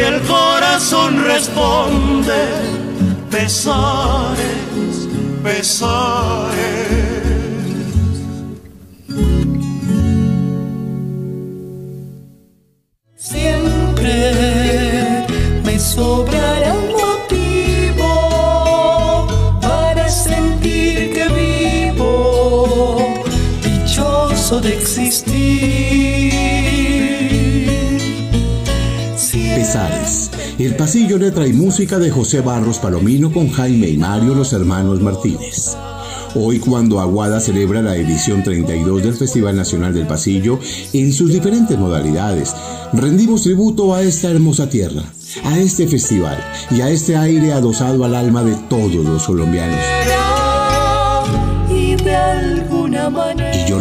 Y 0.00 0.02
el 0.02 0.18
corazón 0.22 1.22
responde, 1.26 2.32
pesares, 3.30 5.06
pesares. 5.42 7.19
El 30.60 30.76
pasillo 30.76 31.16
letra 31.16 31.46
y 31.46 31.54
música 31.54 31.98
de 31.98 32.10
José 32.10 32.42
Barros 32.42 32.80
Palomino 32.80 33.32
con 33.32 33.48
Jaime 33.48 33.88
y 33.88 33.96
Mario 33.96 34.34
los 34.34 34.52
hermanos 34.52 35.00
Martínez. 35.00 35.74
Hoy 36.34 36.58
cuando 36.58 37.00
Aguada 37.00 37.40
celebra 37.40 37.80
la 37.80 37.96
edición 37.96 38.44
32 38.44 39.02
del 39.02 39.14
Festival 39.14 39.56
Nacional 39.56 39.94
del 39.94 40.06
Pasillo 40.06 40.60
en 40.92 41.14
sus 41.14 41.32
diferentes 41.32 41.78
modalidades, 41.78 42.54
rendimos 42.92 43.44
tributo 43.44 43.94
a 43.94 44.02
esta 44.02 44.30
hermosa 44.30 44.68
tierra, 44.68 45.02
a 45.44 45.58
este 45.58 45.88
festival 45.88 46.36
y 46.70 46.82
a 46.82 46.90
este 46.90 47.16
aire 47.16 47.54
adosado 47.54 48.04
al 48.04 48.14
alma 48.14 48.44
de 48.44 48.54
todos 48.68 48.96
los 48.96 49.24
colombianos. 49.24 49.80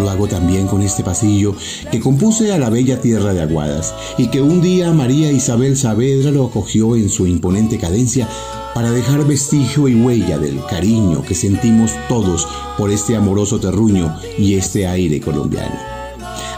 Hago 0.09 0.27
también 0.27 0.67
con 0.67 0.81
este 0.81 1.03
pasillo 1.03 1.55
que 1.91 1.99
compuse 1.99 2.51
a 2.51 2.57
la 2.57 2.69
bella 2.69 3.01
tierra 3.01 3.33
de 3.33 3.41
Aguadas 3.41 3.93
y 4.17 4.27
que 4.27 4.41
un 4.41 4.61
día 4.61 4.91
María 4.91 5.31
Isabel 5.31 5.77
Saavedra 5.77 6.31
lo 6.31 6.47
acogió 6.47 6.95
en 6.95 7.09
su 7.09 7.27
imponente 7.27 7.77
cadencia 7.77 8.27
para 8.73 8.91
dejar 8.91 9.25
vestigio 9.25 9.87
y 9.87 9.95
huella 9.95 10.37
del 10.37 10.63
cariño 10.65 11.21
que 11.21 11.35
sentimos 11.35 11.91
todos 12.07 12.47
por 12.77 12.91
este 12.91 13.15
amoroso 13.15 13.59
terruño 13.59 14.15
y 14.37 14.55
este 14.55 14.87
aire 14.87 15.19
colombiano. 15.19 15.75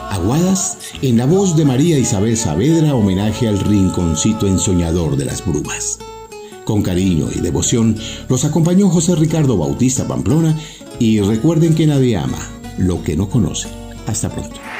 Aguadas, 0.09 0.77
en 1.01 1.17
la 1.17 1.25
voz 1.25 1.55
de 1.55 1.65
María 1.65 1.97
Isabel 1.97 2.35
Saavedra, 2.35 2.95
homenaje 2.95 3.47
al 3.47 3.59
rinconcito 3.59 4.45
ensoñador 4.45 5.15
de 5.15 5.25
las 5.25 5.45
brumas. 5.45 5.99
Con 6.65 6.83
cariño 6.83 7.29
y 7.33 7.39
devoción 7.39 7.97
los 8.29 8.45
acompañó 8.45 8.89
José 8.89 9.15
Ricardo 9.15 9.57
Bautista 9.57 10.07
Pamplona 10.07 10.55
y 10.99 11.21
recuerden 11.21 11.75
que 11.75 11.87
nadie 11.87 12.17
ama 12.17 12.60
lo 12.77 13.03
que 13.03 13.15
no 13.15 13.29
conoce. 13.29 13.69
Hasta 14.07 14.29
pronto. 14.29 14.70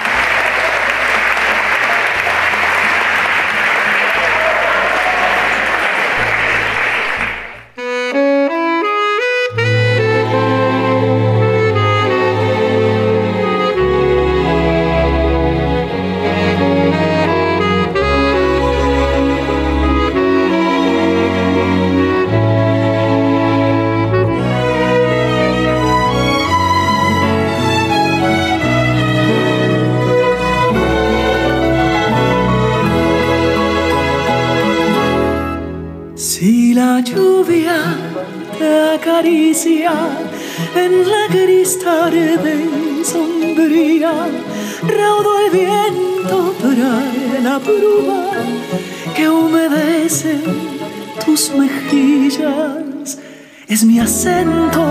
Es 53.71 53.85
mi 53.85 54.01
acento 54.01 54.83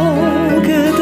que 0.63 1.00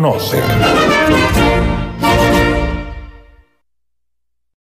conoce. 0.00 0.79